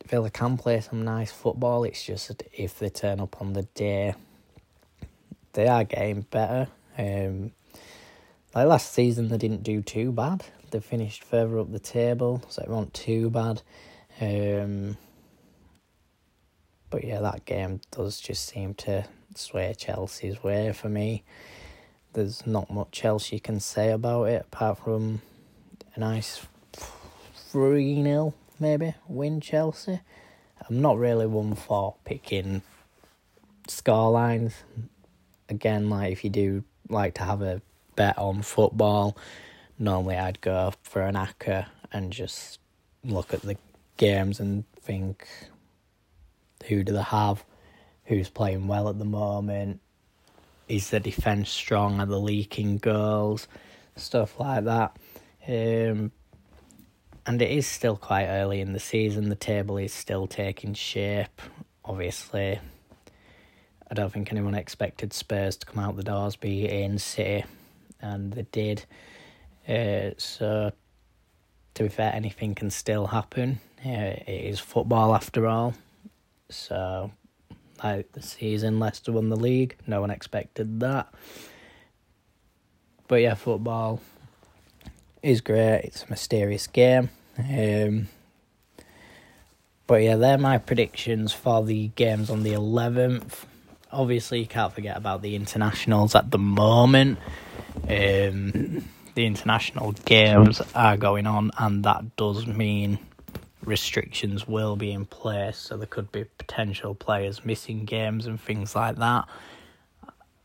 Villa 0.06 0.30
can 0.30 0.56
play 0.56 0.80
some 0.80 1.04
nice 1.04 1.30
football. 1.30 1.84
It's 1.84 2.04
just 2.04 2.42
if 2.52 2.78
they 2.78 2.88
turn 2.88 3.20
up 3.20 3.40
on 3.40 3.52
the 3.52 3.62
day, 3.62 4.14
they 5.58 5.66
are 5.66 5.82
getting 5.82 6.20
better. 6.20 6.68
Um, 6.96 7.50
like 8.54 8.68
last 8.68 8.92
season, 8.92 9.26
they 9.26 9.38
didn't 9.38 9.64
do 9.64 9.82
too 9.82 10.12
bad. 10.12 10.44
They 10.70 10.78
finished 10.78 11.24
further 11.24 11.58
up 11.58 11.72
the 11.72 11.80
table, 11.80 12.44
so 12.48 12.62
it 12.62 12.68
wasn't 12.68 12.94
too 12.94 13.28
bad. 13.28 13.62
Um, 14.20 14.96
but 16.90 17.02
yeah, 17.02 17.20
that 17.22 17.44
game 17.44 17.80
does 17.90 18.20
just 18.20 18.46
seem 18.46 18.74
to 18.74 19.06
sway 19.34 19.74
Chelsea's 19.76 20.44
way 20.44 20.72
for 20.72 20.88
me. 20.88 21.24
There's 22.12 22.46
not 22.46 22.70
much 22.70 23.04
else 23.04 23.32
you 23.32 23.40
can 23.40 23.58
say 23.58 23.90
about 23.90 24.28
it 24.28 24.42
apart 24.42 24.78
from 24.84 25.22
a 25.96 25.98
nice 25.98 26.46
3 27.34 28.00
0 28.04 28.32
maybe 28.60 28.94
win 29.08 29.40
Chelsea. 29.40 29.98
I'm 30.68 30.80
not 30.80 30.98
really 30.98 31.26
one 31.26 31.56
for 31.56 31.96
picking 32.04 32.62
scorelines. 33.66 34.52
Again, 35.48 35.90
like 35.90 36.12
if 36.12 36.24
you 36.24 36.30
do 36.30 36.64
like 36.88 37.14
to 37.14 37.24
have 37.24 37.42
a 37.42 37.62
bet 37.96 38.18
on 38.18 38.42
football, 38.42 39.16
normally 39.78 40.16
I'd 40.16 40.40
go 40.40 40.72
for 40.82 41.02
an 41.02 41.14
acca 41.14 41.66
and 41.92 42.12
just 42.12 42.60
look 43.04 43.32
at 43.32 43.42
the 43.42 43.56
games 43.96 44.40
and 44.40 44.64
think 44.82 45.26
who 46.66 46.84
do 46.84 46.92
they 46.92 47.02
have 47.02 47.44
who's 48.08 48.30
playing 48.30 48.66
well 48.66 48.88
at 48.88 48.98
the 48.98 49.04
moment. 49.04 49.80
Is 50.66 50.90
the 50.90 50.98
defence 50.98 51.50
strong? 51.50 52.00
Are 52.00 52.06
the 52.06 52.18
leaking 52.18 52.78
goals? 52.78 53.46
Stuff 53.96 54.40
like 54.40 54.64
that. 54.64 54.96
Um, 55.46 56.12
and 57.26 57.42
it 57.42 57.50
is 57.50 57.66
still 57.66 57.96
quite 57.96 58.26
early 58.26 58.60
in 58.60 58.72
the 58.72 58.80
season. 58.80 59.28
The 59.28 59.34
table 59.34 59.76
is 59.76 59.92
still 59.92 60.26
taking 60.26 60.74
shape. 60.74 61.42
Obviously, 61.84 62.58
I 63.90 63.94
don't 63.94 64.12
think 64.12 64.30
anyone 64.30 64.54
expected 64.54 65.12
Spurs 65.12 65.56
to 65.56 65.66
come 65.66 65.82
out 65.82 65.96
the 65.96 66.02
doors 66.02 66.36
be 66.36 66.68
in 66.68 66.98
City, 66.98 67.44
and 68.00 68.32
they 68.32 68.46
did. 68.52 68.84
Uh, 69.68 70.10
so, 70.18 70.72
to 71.74 71.82
be 71.82 71.88
fair, 71.88 72.12
anything 72.14 72.54
can 72.54 72.70
still 72.70 73.06
happen. 73.06 73.60
Uh, 73.84 74.16
it 74.26 74.28
is 74.28 74.60
football 74.60 75.14
after 75.14 75.46
all. 75.46 75.74
So, 76.50 77.12
like 77.82 78.12
the 78.12 78.22
season, 78.22 78.78
Leicester 78.78 79.12
won 79.12 79.28
the 79.28 79.36
league. 79.36 79.76
No 79.86 80.00
one 80.00 80.10
expected 80.10 80.80
that. 80.80 81.12
But 83.06 83.22
yeah, 83.22 83.34
football 83.34 84.00
is 85.22 85.40
great. 85.40 85.80
It's 85.84 86.02
a 86.02 86.10
mysterious 86.10 86.66
game. 86.66 87.10
Um, 87.38 88.08
but 89.86 90.02
yeah, 90.02 90.16
they're 90.16 90.36
my 90.36 90.58
predictions 90.58 91.32
for 91.32 91.64
the 91.64 91.88
games 91.88 92.28
on 92.28 92.42
the 92.42 92.52
11th. 92.52 93.44
Obviously, 93.90 94.40
you 94.40 94.46
can't 94.46 94.72
forget 94.72 94.96
about 94.96 95.22
the 95.22 95.34
internationals 95.34 96.14
at 96.14 96.30
the 96.30 96.38
moment. 96.38 97.18
Um, 97.82 98.84
the 99.14 99.26
international 99.26 99.92
games 100.04 100.60
are 100.74 100.96
going 100.96 101.26
on, 101.26 101.50
and 101.58 101.84
that 101.84 102.16
does 102.16 102.46
mean 102.46 102.98
restrictions 103.64 104.46
will 104.46 104.76
be 104.76 104.92
in 104.92 105.04
place, 105.04 105.58
so 105.58 105.76
there 105.76 105.86
could 105.86 106.12
be 106.12 106.24
potential 106.24 106.94
players 106.94 107.44
missing 107.44 107.84
games 107.84 108.26
and 108.26 108.40
things 108.40 108.74
like 108.74 108.96
that. 108.96 109.26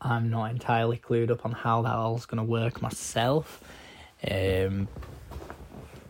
I'm 0.00 0.30
not 0.30 0.50
entirely 0.50 0.98
clued 0.98 1.30
up 1.30 1.46
on 1.46 1.52
how 1.52 1.82
that 1.82 1.94
all's 1.94 2.26
going 2.26 2.38
to 2.38 2.50
work 2.50 2.82
myself. 2.82 3.62
Um, 4.30 4.88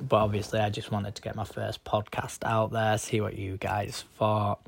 but 0.01 0.17
obviously, 0.17 0.61
I 0.61 0.71
just 0.71 0.91
wanted 0.91 1.15
to 1.15 1.23
get 1.23 1.37
my 1.37 1.45
first 1.45 1.85
podcast 1.85 2.45
out 2.45 2.73
there, 2.73 2.99
see 2.99 3.21
what 3.21 3.37
you 3.39 3.57
guys 3.57 4.05
thought. 4.19 4.61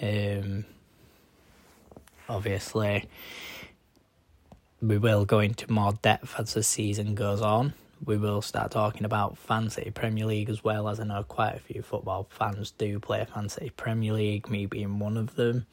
Um, 0.00 0.64
obviously, 2.28 3.08
we 4.80 4.98
will 4.98 5.24
go 5.24 5.40
into 5.40 5.70
more 5.70 5.92
depth 6.02 6.34
as 6.38 6.54
the 6.54 6.62
season 6.62 7.14
goes 7.14 7.40
on 7.40 7.74
we 8.04 8.16
will 8.16 8.42
start 8.42 8.70
talking 8.70 9.04
about 9.04 9.38
Fantasy 9.38 9.90
Premier 9.90 10.26
League 10.26 10.50
as 10.50 10.62
well, 10.62 10.88
as 10.88 11.00
I 11.00 11.04
know 11.04 11.22
quite 11.22 11.54
a 11.54 11.60
few 11.60 11.82
football 11.82 12.26
fans 12.30 12.72
do 12.72 12.98
play 13.00 13.24
Fantasy 13.32 13.70
Premier 13.76 14.12
League, 14.12 14.50
me 14.50 14.66
being 14.66 14.98
one 14.98 15.16
of 15.16 15.34
them. 15.36 15.66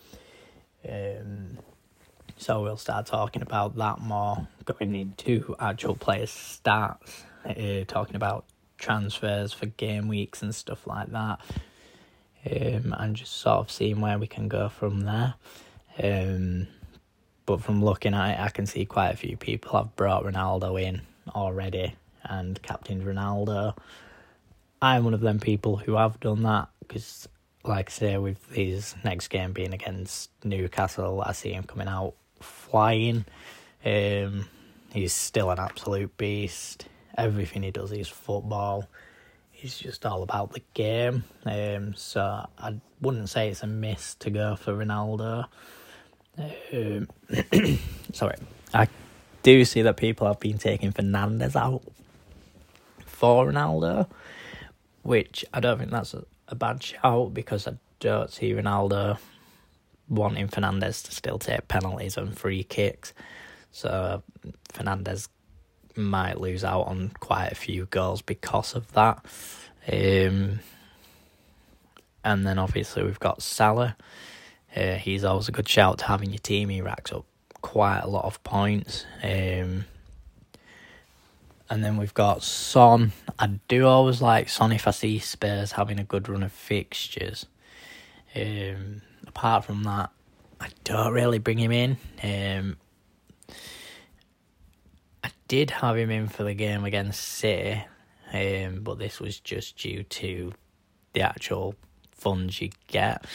Um, 0.88 1.58
so 2.38 2.62
we'll 2.62 2.78
start 2.78 3.06
talking 3.06 3.42
about 3.42 3.76
that 3.78 4.00
more, 4.00 4.48
going 4.66 4.96
into 4.96 5.56
actual 5.60 5.96
players' 5.96 6.32
stats, 6.64 7.24
uh, 7.46 7.86
talking 7.86 8.16
about 8.16 8.46
transfers 8.78 9.54
for 9.54 9.66
game 9.66 10.08
weeks 10.08 10.42
and 10.42 10.56
stuff 10.56 10.88
like 10.88 11.12
that, 11.12 11.40
um, 12.50 12.96
and 12.98 13.16
just 13.16 13.34
sort 13.34 13.60
of 13.60 13.72
seeing 13.72 14.00
where 14.00 14.18
we 14.18 14.28
can 14.28 14.48
go 14.48 14.70
from 14.70 15.02
there. 15.02 15.36
Um, 16.02 16.68
but 17.46 17.62
from 17.62 17.84
looking 17.84 18.14
at 18.14 18.32
it, 18.32 18.40
I 18.40 18.50
can 18.50 18.66
see 18.66 18.86
quite 18.86 19.10
a 19.10 19.18
few 19.18 19.38
people 19.38 19.78
have 19.78 19.96
brought 19.96 20.24
Ronaldo 20.24 20.82
in 20.82 21.02
already 21.36 21.96
and 22.24 22.62
captained 22.62 23.04
Ronaldo. 23.04 23.78
I'm 24.82 25.04
one 25.04 25.14
of 25.14 25.22
them 25.22 25.40
people 25.40 25.78
who 25.78 25.96
have 25.96 26.20
done 26.20 26.44
that 26.44 26.70
because, 26.80 27.28
like 27.64 27.90
I 27.90 27.92
say, 27.92 28.18
with 28.18 28.52
his 28.52 28.96
next 29.04 29.28
game 29.28 29.54
being 29.54 29.74
against 29.74 30.32
Newcastle, 30.44 31.22
I 31.26 31.34
see 31.34 31.52
him 31.54 31.64
coming 31.64 31.88
out 31.88 32.16
flying. 32.40 33.26
Um, 33.86 34.48
he's 34.92 35.14
still 35.14 35.52
an 35.52 35.60
absolute 35.60 36.16
beast. 36.18 36.88
Everything 37.18 37.64
he 37.64 37.72
does 37.72 37.92
is 37.92 38.08
football. 38.08 38.88
He's 39.52 39.78
just 39.78 40.06
all 40.06 40.24
about 40.24 40.54
the 40.54 40.64
game. 40.74 41.24
Um, 41.46 41.94
so 41.94 42.48
I 42.58 42.80
wouldn't 43.02 43.30
say 43.30 43.50
it's 43.50 43.62
a 43.62 43.68
miss 43.68 44.16
to 44.16 44.32
go 44.32 44.56
for 44.56 44.74
Ronaldo. 44.74 45.46
Um, 46.74 47.08
sorry, 48.14 48.36
I 48.74 48.88
do 49.44 49.66
see 49.66 49.82
that 49.82 49.98
people 49.98 50.28
have 50.28 50.40
been 50.40 50.58
taking 50.58 50.92
Fernandes 50.92 51.56
out 51.56 51.84
for 53.06 53.48
Ronaldo, 53.48 54.08
which 55.04 55.46
I 55.54 55.60
don't 55.60 55.78
think 55.80 55.92
that's 55.92 56.14
a, 56.14 56.26
a 56.48 56.56
bad 56.56 56.82
shout 56.82 57.34
because 57.34 57.68
I 57.68 57.74
don't 58.00 58.32
see 58.32 58.54
Ronaldo 58.54 59.18
wanting 60.10 60.48
Fernandes 60.48 61.06
to 61.06 61.12
still 61.12 61.40
take 61.40 61.68
penalties 61.68 62.18
and 62.18 62.38
free 62.38 62.64
kicks. 62.64 63.14
So 63.72 64.24
Fernandes 64.74 65.30
might 65.96 66.40
lose 66.40 66.64
out 66.64 66.88
on 66.88 67.12
quite 67.20 67.52
a 67.52 67.56
few 67.56 67.86
goals 67.86 68.22
because 68.22 68.76
of 68.76 68.92
that. 68.94 69.26
Um, 69.92 70.60
and 72.24 72.46
then 72.46 72.60
obviously 72.60 73.04
we've 73.04 73.20
got 73.20 73.42
Salah. 73.42 73.96
Uh, 74.76 74.96
he's 74.96 75.24
always 75.24 75.50
a 75.50 75.52
good 75.52 75.68
shout 75.68 76.00
to 76.00 76.06
have 76.06 76.22
in 76.22 76.32
your 76.32 76.40
team. 76.40 76.70
He 76.70 76.82
racks 76.82 77.12
up 77.12 77.26
quite 77.62 78.00
a 78.00 78.08
lot 78.08 78.26
of 78.26 78.44
points. 78.44 79.06
Um, 79.24 79.86
and 81.70 81.84
then 81.84 81.98
we've 81.98 82.14
got 82.14 82.44
Son. 82.44 83.14
I 83.40 83.48
do 83.68 83.88
always 83.88 84.22
like 84.22 84.50
Son 84.50 84.72
if 84.72 84.88
I 84.88 84.92
see 84.92 85.20
Spurs 85.20 85.72
having 85.72 86.00
a 86.00 86.04
good 86.04 86.28
run 86.28 86.44
of 86.44 86.52
fixtures. 86.52 87.46
Um, 88.36 89.02
apart 89.28 89.66
from 89.66 89.84
that, 89.84 90.10
I 90.60 90.70
don't 90.84 91.14
really 91.14 91.40
bring 91.40 91.58
him 91.58 91.72
in. 91.72 91.98
Um, 92.24 92.78
I 95.24 95.32
did 95.48 95.70
have 95.72 95.98
him 95.98 96.12
in 96.12 96.28
for 96.28 96.44
the 96.44 96.54
game 96.54 96.84
against 96.84 97.22
City, 97.22 97.84
um, 98.34 98.82
but 98.84 99.00
this 99.00 99.20
was 99.20 99.40
just 99.40 99.78
due 99.78 100.04
to 100.04 100.54
the 101.14 101.22
actual 101.22 101.76
funds 102.12 102.62
you 102.62 102.70
get. 102.88 103.26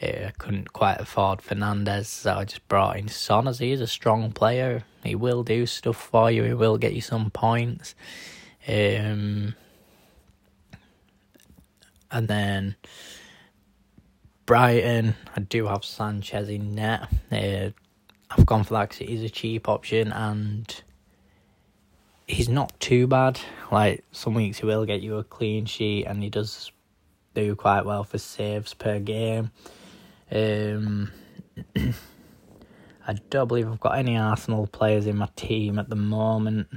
I 0.00 0.32
couldn't 0.38 0.72
quite 0.72 1.00
afford 1.00 1.40
Fernandes, 1.40 2.06
so 2.06 2.34
I 2.34 2.44
just 2.44 2.66
brought 2.68 2.98
in 2.98 3.08
Son 3.08 3.48
as 3.48 3.58
he 3.58 3.72
is 3.72 3.80
a 3.80 3.86
strong 3.86 4.30
player. 4.30 4.84
He 5.02 5.14
will 5.14 5.42
do 5.42 5.66
stuff 5.66 5.96
for 5.96 6.30
you. 6.30 6.44
He 6.44 6.54
will 6.54 6.78
get 6.78 6.94
you 6.94 7.00
some 7.00 7.30
points. 7.30 7.96
Um, 8.66 9.54
and 12.10 12.28
then 12.28 12.76
Brighton, 14.46 15.14
I 15.34 15.40
do 15.40 15.66
have 15.66 15.84
Sanchez 15.84 16.48
in 16.48 16.74
net. 16.74 17.08
Uh, 17.32 17.70
I've 18.30 18.46
gone 18.46 18.64
for 18.64 18.74
that 18.74 18.90
because 18.90 19.08
he's 19.08 19.22
a 19.22 19.28
cheap 19.28 19.68
option 19.68 20.12
and 20.12 20.82
he's 22.26 22.48
not 22.48 22.78
too 22.78 23.06
bad. 23.06 23.40
Like 23.72 24.04
some 24.12 24.34
weeks 24.34 24.58
he 24.58 24.66
will 24.66 24.84
get 24.84 25.00
you 25.00 25.16
a 25.16 25.24
clean 25.24 25.66
sheet 25.66 26.04
and 26.04 26.22
he 26.22 26.30
does 26.30 26.70
do 27.34 27.56
quite 27.56 27.84
well 27.84 28.04
for 28.04 28.18
saves 28.18 28.74
per 28.74 29.00
game. 29.00 29.50
Um, 30.30 31.10
I 31.76 33.14
don't 33.30 33.48
believe 33.48 33.68
I've 33.68 33.80
got 33.80 33.98
any 33.98 34.16
Arsenal 34.16 34.66
players 34.66 35.06
in 35.06 35.16
my 35.16 35.28
team 35.34 35.78
at 35.78 35.88
the 35.88 35.96
moment. 35.96 36.68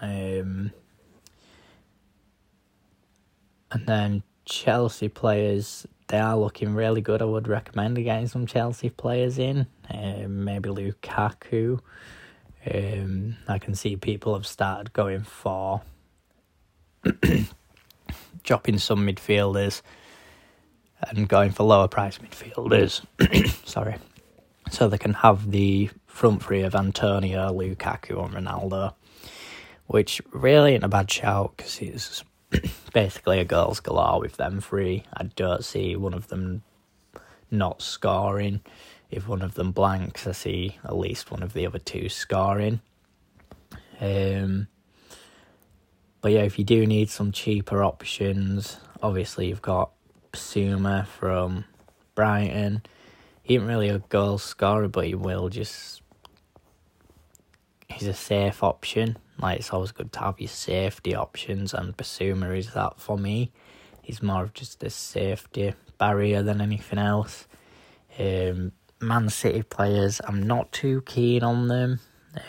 Um, 0.00 0.72
and 3.70 3.86
then 3.86 4.22
Chelsea 4.44 5.08
players, 5.08 5.86
they 6.08 6.18
are 6.18 6.36
looking 6.36 6.74
really 6.74 7.00
good. 7.00 7.22
I 7.22 7.26
would 7.26 7.48
recommend 7.48 7.96
getting 7.96 8.28
some 8.28 8.46
Chelsea 8.46 8.90
players 8.90 9.38
in. 9.38 9.66
Um, 9.88 10.44
maybe 10.44 10.68
Lukaku. 10.68 11.80
Um, 12.72 13.36
I 13.48 13.58
can 13.58 13.74
see 13.74 13.96
people 13.96 14.34
have 14.34 14.46
started 14.46 14.92
going 14.92 15.22
for 15.22 15.80
dropping 18.42 18.78
some 18.78 19.06
midfielders 19.06 19.80
and 21.08 21.28
going 21.28 21.50
for 21.50 21.64
lower 21.64 21.88
price 21.88 22.18
midfielders. 22.18 23.04
Sorry. 23.66 23.96
So 24.70 24.88
they 24.88 24.98
can 24.98 25.14
have 25.14 25.50
the 25.50 25.90
front 26.06 26.42
three 26.42 26.62
of 26.62 26.74
Antonio, 26.74 27.52
Lukaku, 27.52 28.24
and 28.24 28.34
Ronaldo, 28.34 28.94
which 29.86 30.20
really 30.32 30.74
ain't 30.74 30.84
a 30.84 30.88
bad 30.88 31.10
shout 31.10 31.54
because 31.56 31.78
it's 31.80 32.24
basically 32.92 33.38
a 33.40 33.44
goals 33.44 33.80
galore 33.80 34.20
with 34.20 34.36
them 34.36 34.60
three. 34.60 35.04
I 35.14 35.24
don't 35.24 35.64
see 35.64 35.96
one 35.96 36.14
of 36.14 36.28
them 36.28 36.62
not 37.50 37.82
scoring. 37.82 38.60
If 39.10 39.26
one 39.26 39.42
of 39.42 39.54
them 39.54 39.72
blanks, 39.72 40.26
I 40.26 40.32
see 40.32 40.78
at 40.84 40.96
least 40.96 41.30
one 41.30 41.42
of 41.42 41.52
the 41.52 41.66
other 41.66 41.80
two 41.80 42.08
scoring. 42.08 42.80
Um, 44.00 44.68
but 46.20 46.32
yeah, 46.32 46.42
if 46.42 46.58
you 46.58 46.64
do 46.64 46.86
need 46.86 47.10
some 47.10 47.32
cheaper 47.32 47.82
options, 47.82 48.78
obviously 49.02 49.48
you've 49.48 49.62
got 49.62 49.90
Bissouma 50.32 51.06
from 51.06 51.64
Brighton. 52.14 52.82
He 53.42 53.54
ain't 53.54 53.66
really 53.66 53.88
a 53.88 53.98
goal 53.98 54.38
scorer, 54.38 54.88
but 54.88 55.06
he 55.06 55.14
will 55.14 55.48
just. 55.48 56.02
He's 57.88 58.06
a 58.06 58.14
safe 58.14 58.62
option. 58.62 59.16
Like 59.38 59.58
it's 59.58 59.72
always 59.72 59.92
good 59.92 60.12
to 60.12 60.20
have 60.20 60.40
your 60.40 60.48
safety 60.48 61.14
options, 61.14 61.74
and 61.74 61.96
Bissouma 61.96 62.56
is 62.56 62.72
that 62.74 63.00
for 63.00 63.18
me. 63.18 63.50
He's 64.02 64.22
more 64.22 64.44
of 64.44 64.54
just 64.54 64.82
a 64.82 64.90
safety 64.90 65.74
barrier 65.98 66.42
than 66.42 66.60
anything 66.60 66.98
else. 66.98 67.46
Um, 68.18 68.72
Man 69.00 69.28
City 69.30 69.62
players, 69.62 70.20
I'm 70.26 70.42
not 70.42 70.72
too 70.72 71.02
keen 71.02 71.42
on 71.42 71.68
them 71.68 72.00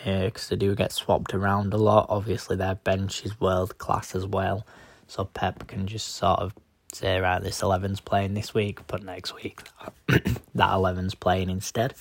because 0.04 0.46
uh, 0.46 0.50
they 0.50 0.56
do 0.56 0.74
get 0.74 0.92
swapped 0.92 1.34
around 1.34 1.72
a 1.72 1.76
lot. 1.76 2.06
Obviously, 2.08 2.56
their 2.56 2.74
bench 2.74 3.24
is 3.24 3.40
world 3.40 3.78
class 3.78 4.14
as 4.14 4.26
well, 4.26 4.66
so 5.06 5.24
Pep 5.24 5.66
can 5.66 5.86
just 5.86 6.08
sort 6.08 6.40
of 6.40 6.52
say, 6.94 7.20
right, 7.20 7.42
this 7.42 7.60
11's 7.60 8.00
playing 8.00 8.34
this 8.34 8.54
week, 8.54 8.86
but 8.86 9.02
next 9.02 9.34
week 9.34 9.60
that 10.08 10.40
11's 10.54 11.14
playing 11.14 11.50
instead. 11.50 11.94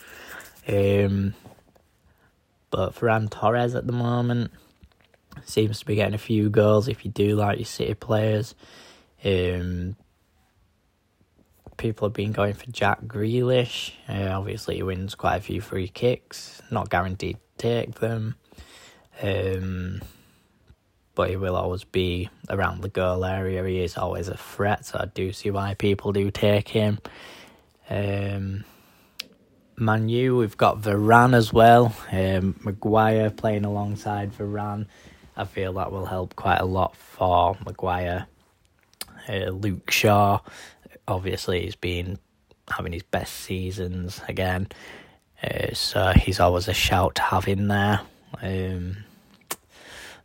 Um, 0.67 1.33
but 2.69 2.95
Ferran 2.95 3.29
Torres 3.29 3.75
at 3.75 3.87
the 3.87 3.93
moment 3.93 4.51
seems 5.45 5.79
to 5.79 5.85
be 5.85 5.95
getting 5.95 6.13
a 6.13 6.19
few 6.19 6.49
goals 6.49 6.87
if 6.87 7.05
you 7.05 7.11
do 7.11 7.35
like 7.35 7.57
your 7.57 7.65
City 7.65 7.93
players. 7.93 8.55
Um, 9.23 9.95
people 11.77 12.07
have 12.07 12.13
been 12.13 12.31
going 12.31 12.53
for 12.53 12.69
Jack 12.71 13.01
Grealish. 13.03 13.93
Uh, 14.07 14.29
obviously, 14.37 14.75
he 14.75 14.83
wins 14.83 15.15
quite 15.15 15.37
a 15.37 15.41
few 15.41 15.61
free 15.61 15.87
kicks. 15.87 16.61
Not 16.69 16.89
guaranteed 16.89 17.37
to 17.57 17.67
take 17.85 17.99
them. 17.99 18.35
Um, 19.21 20.01
but 21.15 21.29
he 21.29 21.35
will 21.35 21.55
always 21.55 21.83
be 21.83 22.29
around 22.49 22.81
the 22.81 22.89
goal 22.89 23.25
area. 23.25 23.63
He 23.65 23.83
is 23.83 23.97
always 23.97 24.27
a 24.27 24.37
threat, 24.37 24.85
so 24.85 24.99
I 24.99 25.05
do 25.05 25.31
see 25.33 25.51
why 25.51 25.73
people 25.73 26.11
do 26.11 26.31
take 26.31 26.69
him. 26.69 26.99
Um, 27.89 28.63
Man 29.77 30.09
U, 30.09 30.37
we've 30.37 30.57
got 30.57 30.81
Varane 30.81 31.33
as 31.33 31.51
well. 31.51 31.95
Um, 32.11 32.59
Maguire 32.63 33.29
playing 33.29 33.65
alongside 33.65 34.31
Varane. 34.33 34.85
I 35.35 35.45
feel 35.45 35.73
that 35.73 35.91
will 35.91 36.05
help 36.05 36.35
quite 36.35 36.59
a 36.59 36.65
lot 36.65 36.95
for 36.95 37.57
Maguire. 37.65 38.27
Uh, 39.27 39.49
Luke 39.49 39.89
Shaw, 39.91 40.39
obviously, 41.07 41.63
he's 41.63 41.75
been 41.75 42.19
having 42.69 42.93
his 42.93 43.03
best 43.03 43.33
seasons 43.33 44.21
again. 44.27 44.67
Uh, 45.43 45.73
so 45.73 46.11
he's 46.15 46.39
always 46.39 46.67
a 46.67 46.73
shout 46.73 47.15
to 47.15 47.21
have 47.23 47.47
in 47.47 47.67
there. 47.67 48.01
Um, 48.41 48.97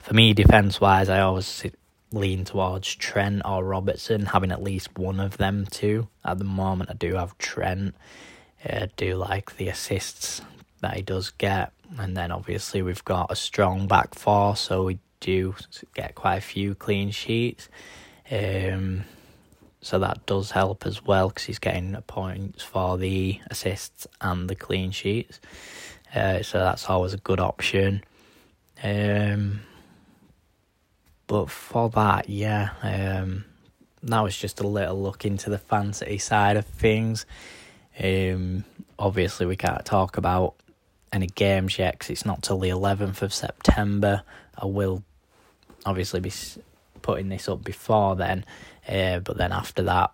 for 0.06 0.14
me, 0.14 0.32
defence 0.34 0.80
wise, 0.80 1.08
I 1.08 1.18
always 1.18 1.66
lean 2.12 2.44
towards 2.44 2.94
Trent 2.94 3.42
or 3.44 3.64
Robertson, 3.64 4.26
having 4.26 4.52
at 4.52 4.62
least 4.62 4.96
one 4.96 5.18
of 5.18 5.36
them 5.36 5.66
two. 5.68 6.06
At 6.24 6.38
the 6.38 6.44
moment, 6.44 6.90
I 6.90 6.94
do 6.94 7.14
have 7.14 7.36
Trent. 7.38 7.96
I 8.64 8.88
do 8.96 9.16
like 9.16 9.56
the 9.56 9.68
assists 9.68 10.42
that 10.80 10.94
he 10.94 11.02
does 11.02 11.30
get, 11.30 11.72
and 11.98 12.16
then 12.16 12.30
obviously 12.30 12.82
we've 12.82 13.04
got 13.04 13.32
a 13.32 13.36
strong 13.36 13.88
back 13.88 14.14
four, 14.14 14.54
so 14.54 14.84
we 14.84 15.00
do 15.18 15.56
get 15.94 16.14
quite 16.14 16.36
a 16.36 16.40
few 16.40 16.76
clean 16.76 17.10
sheets. 17.10 17.68
Um, 18.30 19.06
so 19.80 19.98
that 19.98 20.24
does 20.24 20.52
help 20.52 20.86
as 20.86 21.04
well 21.04 21.28
because 21.28 21.44
he's 21.44 21.58
getting 21.58 21.96
points 22.06 22.62
for 22.62 22.96
the 22.96 23.40
assists 23.50 24.06
and 24.20 24.48
the 24.48 24.54
clean 24.54 24.92
sheets. 24.92 25.40
Uh, 26.14 26.42
so 26.42 26.60
that's 26.60 26.88
always 26.88 27.12
a 27.12 27.18
good 27.18 27.40
option. 27.40 28.04
Um, 28.84 29.62
but 31.26 31.50
for 31.50 31.90
that, 31.90 32.28
yeah, 32.28 32.70
um, 32.82 33.44
that 34.02 34.20
was 34.20 34.36
just 34.36 34.60
a 34.60 34.66
little 34.66 35.00
look 35.00 35.24
into 35.24 35.50
the 35.50 35.58
fantasy 35.58 36.18
side 36.18 36.56
of 36.56 36.66
things. 36.66 37.26
Um, 38.02 38.64
obviously, 38.98 39.46
we 39.46 39.56
can't 39.56 39.84
talk 39.84 40.16
about 40.16 40.54
any 41.12 41.26
games 41.26 41.78
yet 41.78 41.94
because 41.94 42.10
it's 42.10 42.26
not 42.26 42.42
till 42.42 42.58
the 42.58 42.68
11th 42.68 43.22
of 43.22 43.34
September. 43.34 44.22
I 44.56 44.66
will 44.66 45.02
obviously 45.84 46.20
be 46.20 46.32
putting 47.02 47.28
this 47.28 47.48
up 47.48 47.64
before 47.64 48.16
then, 48.16 48.44
uh, 48.88 49.20
but 49.20 49.36
then 49.36 49.52
after 49.52 49.82
that, 49.82 50.12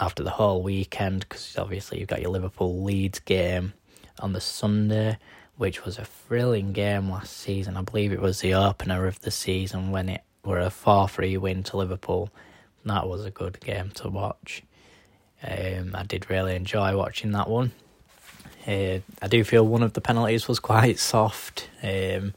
after 0.00 0.22
the 0.22 0.30
whole 0.30 0.62
weekend, 0.62 1.20
because 1.28 1.56
obviously 1.58 1.98
you've 1.98 2.08
got 2.08 2.22
your 2.22 2.30
Liverpool 2.30 2.82
Leeds 2.82 3.18
game 3.20 3.72
on 4.20 4.32
the 4.32 4.40
Sunday, 4.40 5.18
which 5.56 5.84
was 5.84 5.98
a 5.98 6.04
thrilling 6.04 6.72
game 6.72 7.10
last 7.10 7.36
season. 7.36 7.76
I 7.76 7.82
believe 7.82 8.12
it 8.12 8.20
was 8.20 8.40
the 8.40 8.54
opener 8.54 9.06
of 9.06 9.20
the 9.20 9.30
season 9.30 9.90
when 9.90 10.08
it 10.08 10.22
were 10.44 10.58
a 10.58 10.70
4 10.70 11.08
3 11.08 11.36
win 11.36 11.62
to 11.64 11.76
Liverpool. 11.76 12.30
That 12.84 13.08
was 13.08 13.24
a 13.24 13.30
good 13.30 13.60
game 13.60 13.90
to 13.96 14.08
watch. 14.08 14.62
Um, 15.42 15.92
I 15.94 16.04
did 16.04 16.30
really 16.30 16.56
enjoy 16.56 16.96
watching 16.96 17.32
that 17.32 17.48
one. 17.48 17.72
Uh, 18.66 18.98
I 19.22 19.28
do 19.28 19.44
feel 19.44 19.66
one 19.66 19.82
of 19.82 19.92
the 19.92 20.00
penalties 20.00 20.48
was 20.48 20.58
quite 20.58 20.98
soft, 20.98 21.68
um, 21.82 22.34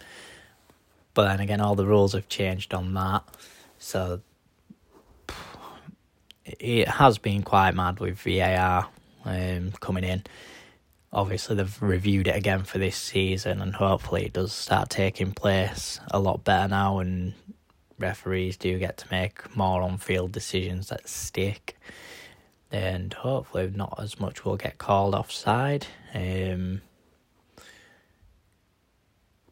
but 1.14 1.28
then 1.28 1.40
again, 1.40 1.62
all 1.62 1.76
the 1.76 1.86
rules 1.86 2.14
have 2.14 2.30
changed 2.30 2.74
on 2.74 2.94
that. 2.94 3.24
So 3.80 4.22
it 6.46 6.88
has 6.88 7.18
been 7.18 7.44
quite 7.44 7.76
mad 7.76 8.00
with 8.00 8.20
VAR 8.20 8.88
um, 9.26 9.72
coming 9.80 10.04
in 10.04 10.24
obviously 11.14 11.56
they've 11.56 11.82
reviewed 11.82 12.28
it 12.28 12.36
again 12.36 12.64
for 12.64 12.78
this 12.78 12.96
season, 12.96 13.62
and 13.62 13.76
hopefully 13.76 14.26
it 14.26 14.34
does 14.34 14.54
start 14.54 14.90
taking 14.90 15.32
place 15.32 16.00
a 16.12 16.20
lot 16.20 16.44
better 16.44 16.68
now, 16.68 17.00
and 17.00 17.34
referees 18.02 18.58
do 18.58 18.78
get 18.80 18.98
to 18.98 19.06
make 19.12 19.56
more 19.56 19.82
on-field 19.82 20.32
decisions 20.32 20.90
that 20.90 21.08
stick, 21.08 21.78
and 22.72 23.14
hopefully 23.14 23.72
not 23.74 24.00
as 24.02 24.20
much 24.20 24.44
will 24.44 24.58
get 24.58 24.78
called 24.78 25.16
offside. 25.16 25.88
Um, 26.14 26.82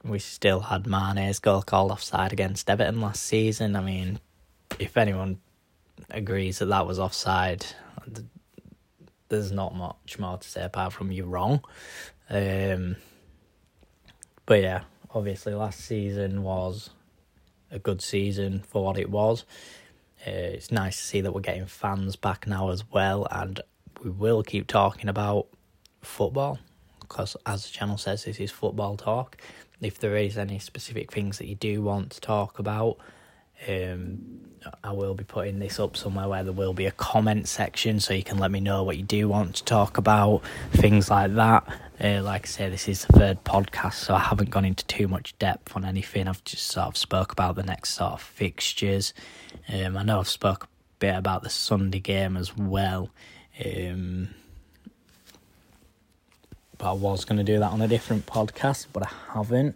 we 0.03 0.19
still 0.19 0.61
had 0.61 0.87
Mane's 0.87 1.39
goal 1.39 1.61
called 1.61 1.91
offside 1.91 2.33
against 2.33 2.69
Everton 2.69 3.01
last 3.01 3.23
season. 3.23 3.75
I 3.75 3.81
mean, 3.81 4.19
if 4.79 4.97
anyone 4.97 5.39
agrees 6.09 6.59
that 6.59 6.65
that 6.65 6.87
was 6.87 6.99
offside, 6.99 7.65
there's 9.27 9.51
not 9.51 9.75
much 9.75 10.17
more 10.17 10.37
to 10.37 10.47
say 10.47 10.63
apart 10.63 10.93
from 10.93 11.11
you're 11.11 11.25
wrong. 11.25 11.63
Um, 12.29 12.95
but 14.45 14.61
yeah, 14.61 14.83
obviously 15.13 15.53
last 15.53 15.81
season 15.81 16.43
was 16.43 16.89
a 17.71 17.79
good 17.79 18.01
season 18.01 18.63
for 18.67 18.83
what 18.83 18.97
it 18.97 19.09
was. 19.09 19.45
Uh, 20.25 20.31
it's 20.31 20.71
nice 20.71 20.97
to 20.97 21.03
see 21.03 21.21
that 21.21 21.33
we're 21.33 21.41
getting 21.41 21.65
fans 21.65 22.15
back 22.15 22.47
now 22.47 22.69
as 22.69 22.83
well, 22.91 23.27
and 23.31 23.61
we 24.03 24.09
will 24.09 24.43
keep 24.43 24.67
talking 24.67 25.09
about 25.09 25.47
football 26.01 26.59
because, 26.99 27.35
as 27.45 27.65
the 27.65 27.71
channel 27.71 27.97
says, 27.97 28.25
this 28.25 28.39
is 28.39 28.51
football 28.51 28.97
talk 28.97 29.37
if 29.81 29.99
there 29.99 30.17
is 30.17 30.37
any 30.37 30.59
specific 30.59 31.11
things 31.11 31.37
that 31.37 31.47
you 31.47 31.55
do 31.55 31.81
want 31.81 32.11
to 32.11 32.21
talk 32.21 32.59
about, 32.59 32.97
um, 33.67 34.39
I 34.83 34.91
will 34.91 35.13
be 35.13 35.23
putting 35.23 35.59
this 35.59 35.79
up 35.79 35.95
somewhere 35.95 36.27
where 36.27 36.43
there 36.43 36.53
will 36.53 36.73
be 36.73 36.85
a 36.85 36.91
comment 36.91 37.47
section 37.47 37.99
so 37.99 38.13
you 38.13 38.23
can 38.23 38.37
let 38.37 38.51
me 38.51 38.59
know 38.59 38.83
what 38.83 38.97
you 38.97 39.03
do 39.03 39.27
want 39.27 39.55
to 39.55 39.63
talk 39.63 39.97
about, 39.97 40.41
things 40.71 41.09
like 41.09 41.35
that. 41.35 41.67
Uh, 42.01 42.21
like 42.21 42.43
I 42.43 42.47
say, 42.47 42.69
this 42.69 42.87
is 42.87 43.05
the 43.05 43.13
third 43.13 43.43
podcast, 43.43 43.93
so 43.93 44.15
I 44.15 44.19
haven't 44.19 44.49
gone 44.49 44.65
into 44.65 44.85
too 44.85 45.07
much 45.07 45.37
depth 45.39 45.75
on 45.75 45.85
anything. 45.85 46.27
I've 46.27 46.43
just 46.43 46.67
sort 46.67 46.87
of 46.87 46.97
spoke 46.97 47.31
about 47.31 47.55
the 47.55 47.63
next 47.63 47.93
sort 47.93 48.13
of 48.13 48.21
fixtures. 48.21 49.13
Um, 49.67 49.97
I 49.97 50.03
know 50.03 50.19
I've 50.19 50.29
spoke 50.29 50.65
a 50.65 50.67
bit 50.99 51.15
about 51.15 51.43
the 51.43 51.49
Sunday 51.49 51.99
game 51.99 52.37
as 52.37 52.55
well. 52.55 53.09
Um, 53.65 54.29
but 56.77 56.91
I 56.91 56.93
was 56.93 57.25
going 57.25 57.37
to 57.37 57.43
do 57.43 57.59
that 57.59 57.71
on 57.71 57.81
a 57.81 57.87
different 57.87 58.25
podcast, 58.25 58.87
but 58.93 59.03
I 59.03 59.09
haven't. 59.33 59.75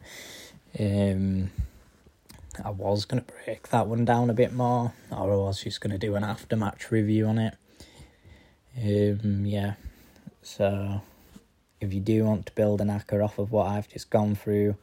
Um, 0.80 1.52
I 2.64 2.70
was 2.70 3.06
going 3.06 3.24
to 3.24 3.34
break 3.46 3.70
that 3.70 3.88
one 3.88 4.06
down 4.06 4.30
a 4.30 4.34
bit 4.34 4.54
more, 4.54 4.94
or 5.12 5.32
I 5.32 5.36
was 5.36 5.64
just 5.64 5.82
going 5.82 5.92
to 5.92 5.98
do 5.98 6.16
an 6.16 6.24
aftermatch 6.24 6.92
review 6.92 7.26
on 7.26 7.40
it. 7.40 7.56
Um, 8.78 9.46
yeah, 9.46 9.74
so 10.42 11.02
if 11.82 11.94
you 11.94 12.00
do 12.00 12.26
want 12.26 12.46
to 12.46 12.52
build 12.54 12.82
an 12.82 12.90
acca 12.90 13.24
off 13.24 13.40
of 13.40 13.52
what 13.52 13.68
I've 13.68 13.90
just 13.90 14.10
gone 14.10 14.36
through, 14.36 14.76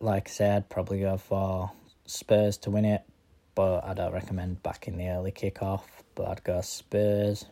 like 0.00 0.28
I 0.28 0.30
said, 0.30 0.68
probably 0.68 1.00
go 1.00 1.16
for 1.16 1.72
Spurs 2.06 2.58
to 2.58 2.70
win 2.70 2.84
it, 2.84 3.02
but 3.54 3.84
I 3.84 3.94
don't 3.94 4.12
recommend 4.12 4.62
backing 4.62 4.98
the 4.98 5.08
early 5.08 5.32
kickoff. 5.32 5.82
But 6.14 6.28
I'd 6.28 6.44
go 6.44 6.60
Spurs, 6.60 7.46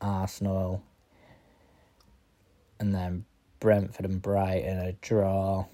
Arsenal, 0.00 0.82
and 2.78 2.94
then 2.94 3.24
Brentford 3.58 4.04
and 4.04 4.20
Brighton 4.20 4.78
a 4.78 4.92
draw. 4.92 5.64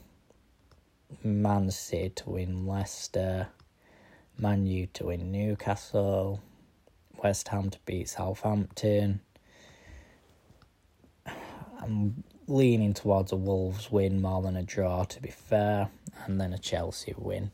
Man 1.22 1.70
City 1.70 2.10
to 2.16 2.30
win 2.30 2.66
Leicester, 2.66 3.48
Man 4.38 4.66
U 4.66 4.86
to 4.94 5.06
win 5.06 5.30
Newcastle, 5.30 6.40
West 7.22 7.48
Ham 7.48 7.70
to 7.70 7.78
beat 7.84 8.08
Southampton. 8.08 9.20
I'm 11.82 12.24
leaning 12.46 12.94
towards 12.94 13.32
a 13.32 13.36
Wolves 13.36 13.90
win 13.90 14.20
more 14.20 14.42
than 14.42 14.56
a 14.56 14.62
draw, 14.62 15.04
to 15.04 15.20
be 15.20 15.30
fair, 15.30 15.88
and 16.26 16.40
then 16.40 16.52
a 16.52 16.58
Chelsea 16.58 17.14
win. 17.16 17.50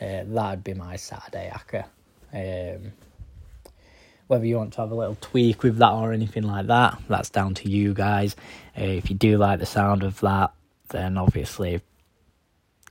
Uh, 0.00 0.24
that'd 0.26 0.64
be 0.64 0.74
my 0.74 0.96
Saturday 0.96 1.50
acca. 1.52 1.84
Um, 2.32 2.92
whether 4.26 4.46
you 4.46 4.56
want 4.56 4.72
to 4.74 4.80
have 4.80 4.90
a 4.90 4.94
little 4.94 5.18
tweak 5.20 5.62
with 5.62 5.78
that 5.78 5.92
or 5.92 6.12
anything 6.12 6.44
like 6.44 6.66
that, 6.66 6.98
that's 7.08 7.30
down 7.30 7.54
to 7.54 7.68
you 7.68 7.94
guys. 7.94 8.34
Uh, 8.78 8.84
if 8.84 9.10
you 9.10 9.16
do 9.16 9.36
like 9.36 9.60
the 9.60 9.66
sound 9.66 10.02
of 10.02 10.18
that, 10.20 10.52
then 10.88 11.18
obviously 11.18 11.80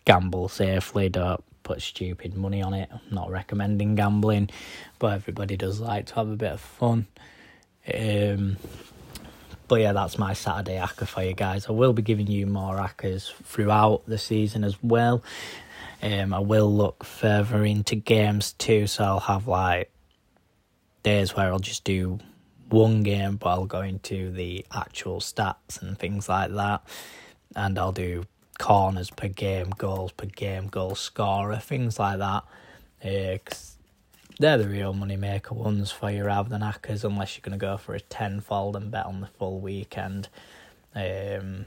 gamble 0.05 0.49
safely. 0.49 1.09
Don't 1.09 1.43
put 1.63 1.81
stupid 1.81 2.35
money 2.35 2.61
on 2.61 2.73
it. 2.73 2.89
I'm 2.91 3.15
not 3.15 3.31
recommending 3.31 3.95
gambling, 3.95 4.49
but 4.99 5.13
everybody 5.13 5.57
does 5.57 5.79
like 5.79 6.07
to 6.07 6.15
have 6.15 6.29
a 6.29 6.35
bit 6.35 6.51
of 6.51 6.61
fun. 6.61 7.07
Um, 7.93 8.57
but 9.67 9.81
yeah, 9.81 9.93
that's 9.93 10.19
my 10.19 10.33
Saturday 10.33 10.77
acca 10.77 11.07
for 11.07 11.23
you 11.23 11.33
guys. 11.33 11.67
I 11.67 11.71
will 11.71 11.93
be 11.93 12.01
giving 12.01 12.27
you 12.27 12.45
more 12.45 12.77
accas 12.77 13.31
throughout 13.43 14.03
the 14.05 14.17
season 14.17 14.63
as 14.63 14.77
well. 14.83 15.23
Um, 16.01 16.33
I 16.33 16.39
will 16.39 16.71
look 16.71 17.03
further 17.03 17.63
into 17.63 17.95
games 17.95 18.53
too, 18.53 18.87
so 18.87 19.03
I'll 19.03 19.19
have 19.21 19.47
like 19.47 19.89
days 21.01 21.35
where 21.35 21.47
I'll 21.47 21.59
just 21.59 21.83
do 21.85 22.19
one 22.69 23.03
game, 23.03 23.37
but 23.37 23.49
I'll 23.49 23.65
go 23.65 23.81
into 23.81 24.31
the 24.31 24.65
actual 24.73 25.19
stats 25.19 25.81
and 25.81 25.97
things 25.97 26.27
like 26.27 26.51
that. 26.53 26.83
And 27.55 27.77
I'll 27.77 27.91
do 27.91 28.25
corners 28.63 29.09
per 29.09 29.27
game, 29.27 29.71
goals 29.77 30.13
per 30.13 30.25
game, 30.25 30.67
goal 30.67 30.95
scorer, 30.95 31.57
things 31.57 31.99
like 31.99 32.17
that. 32.19 32.43
Uh, 33.03 33.37
cause 33.43 33.75
they're 34.39 34.57
the 34.57 34.69
real 34.69 34.93
money 34.93 35.17
maker 35.17 35.53
ones 35.53 35.91
for 35.91 36.09
you 36.09 36.23
rather 36.23 36.47
than 36.47 36.61
accas, 36.61 37.03
unless 37.03 37.35
you're 37.35 37.41
going 37.41 37.59
to 37.59 37.61
go 37.61 37.75
for 37.75 37.93
a 37.93 37.99
tenfold 37.99 38.77
and 38.77 38.89
bet 38.89 39.05
on 39.05 39.19
the 39.19 39.27
full 39.27 39.59
weekend. 39.59 40.29
Um, 40.95 41.65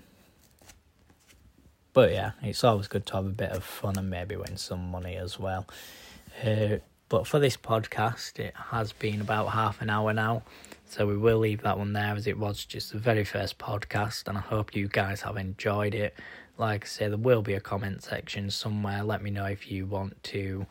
but 1.93 2.13
yeah, 2.13 2.31
it's 2.41 2.65
always 2.65 2.89
good 2.89 3.05
to 3.07 3.17
have 3.17 3.27
a 3.27 3.29
bit 3.29 3.51
of 3.51 3.63
fun 3.63 3.99
and 3.99 4.09
maybe 4.09 4.35
win 4.35 4.57
some 4.57 4.91
money 4.91 5.17
as 5.17 5.39
well. 5.39 5.67
Uh, 6.43 6.79
but 7.11 7.27
for 7.27 7.39
this 7.39 7.59
podcast, 7.59 8.39
it 8.39 8.55
has 8.71 8.95
been 8.95 9.21
about 9.21 9.49
half 9.49 9.83
an 9.83 9.91
hour 9.91 10.15
now. 10.15 10.45
So 10.87 11.07
we 11.07 11.19
will 11.19 11.41
leave 11.41 11.61
that 11.61 11.77
one 11.77 11.93
there 11.93 12.15
as 12.15 12.27
it 12.27 12.39
was 12.39 12.65
just 12.65 12.93
the 12.93 12.99
very 12.99 13.25
first 13.25 13.59
podcast. 13.59 14.29
And 14.29 14.39
I 14.39 14.41
hope 14.41 14.75
you 14.75 14.89
guys 14.89 15.21
have 15.21 15.37
enjoyed 15.37 15.95
it. 15.95 16.15
Like 16.59 16.85
I 16.85 16.87
say, 16.87 17.09
there 17.09 17.19
will 17.19 17.43
be 17.43 17.55
a 17.55 17.61
comment 17.61 18.03
section 18.03 18.51
somewhere. 18.51 19.03
Let 19.03 19.23
me 19.23 19.31
know 19.31 19.45
if 19.45 19.71
you 19.71 19.87
want 19.87 20.23
to 20.25 20.67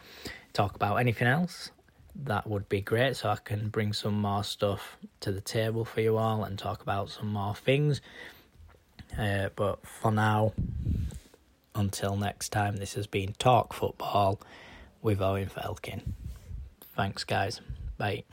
talk 0.54 0.76
about 0.76 0.96
anything 0.96 1.28
else. 1.28 1.72
That 2.16 2.48
would 2.48 2.70
be 2.70 2.82
great. 2.82 3.18
So 3.18 3.30
I 3.30 3.36
can 3.36 3.70
bring 3.70 3.94
some 3.94 4.20
more 4.20 4.44
stuff 4.44 4.98
to 5.20 5.32
the 5.32 5.42
table 5.42 5.86
for 5.86 6.02
you 6.02 6.18
all 6.18 6.44
and 6.44 6.58
talk 6.58 6.82
about 6.82 7.10
some 7.10 7.28
more 7.28 7.56
things. 7.56 8.02
Uh, 9.18 9.50
but 9.56 9.86
for 9.86 10.12
now, 10.12 10.54
until 11.76 12.16
next 12.16 12.50
time, 12.50 12.78
this 12.78 12.94
has 12.94 13.06
been 13.08 13.34
Talk 13.34 13.74
Football 13.74 14.40
with 15.02 15.22
Owen 15.22 15.50
Felkin. 15.50 16.02
Thanks, 16.96 17.24
guys. 17.24 17.62
Bye. 17.98 18.24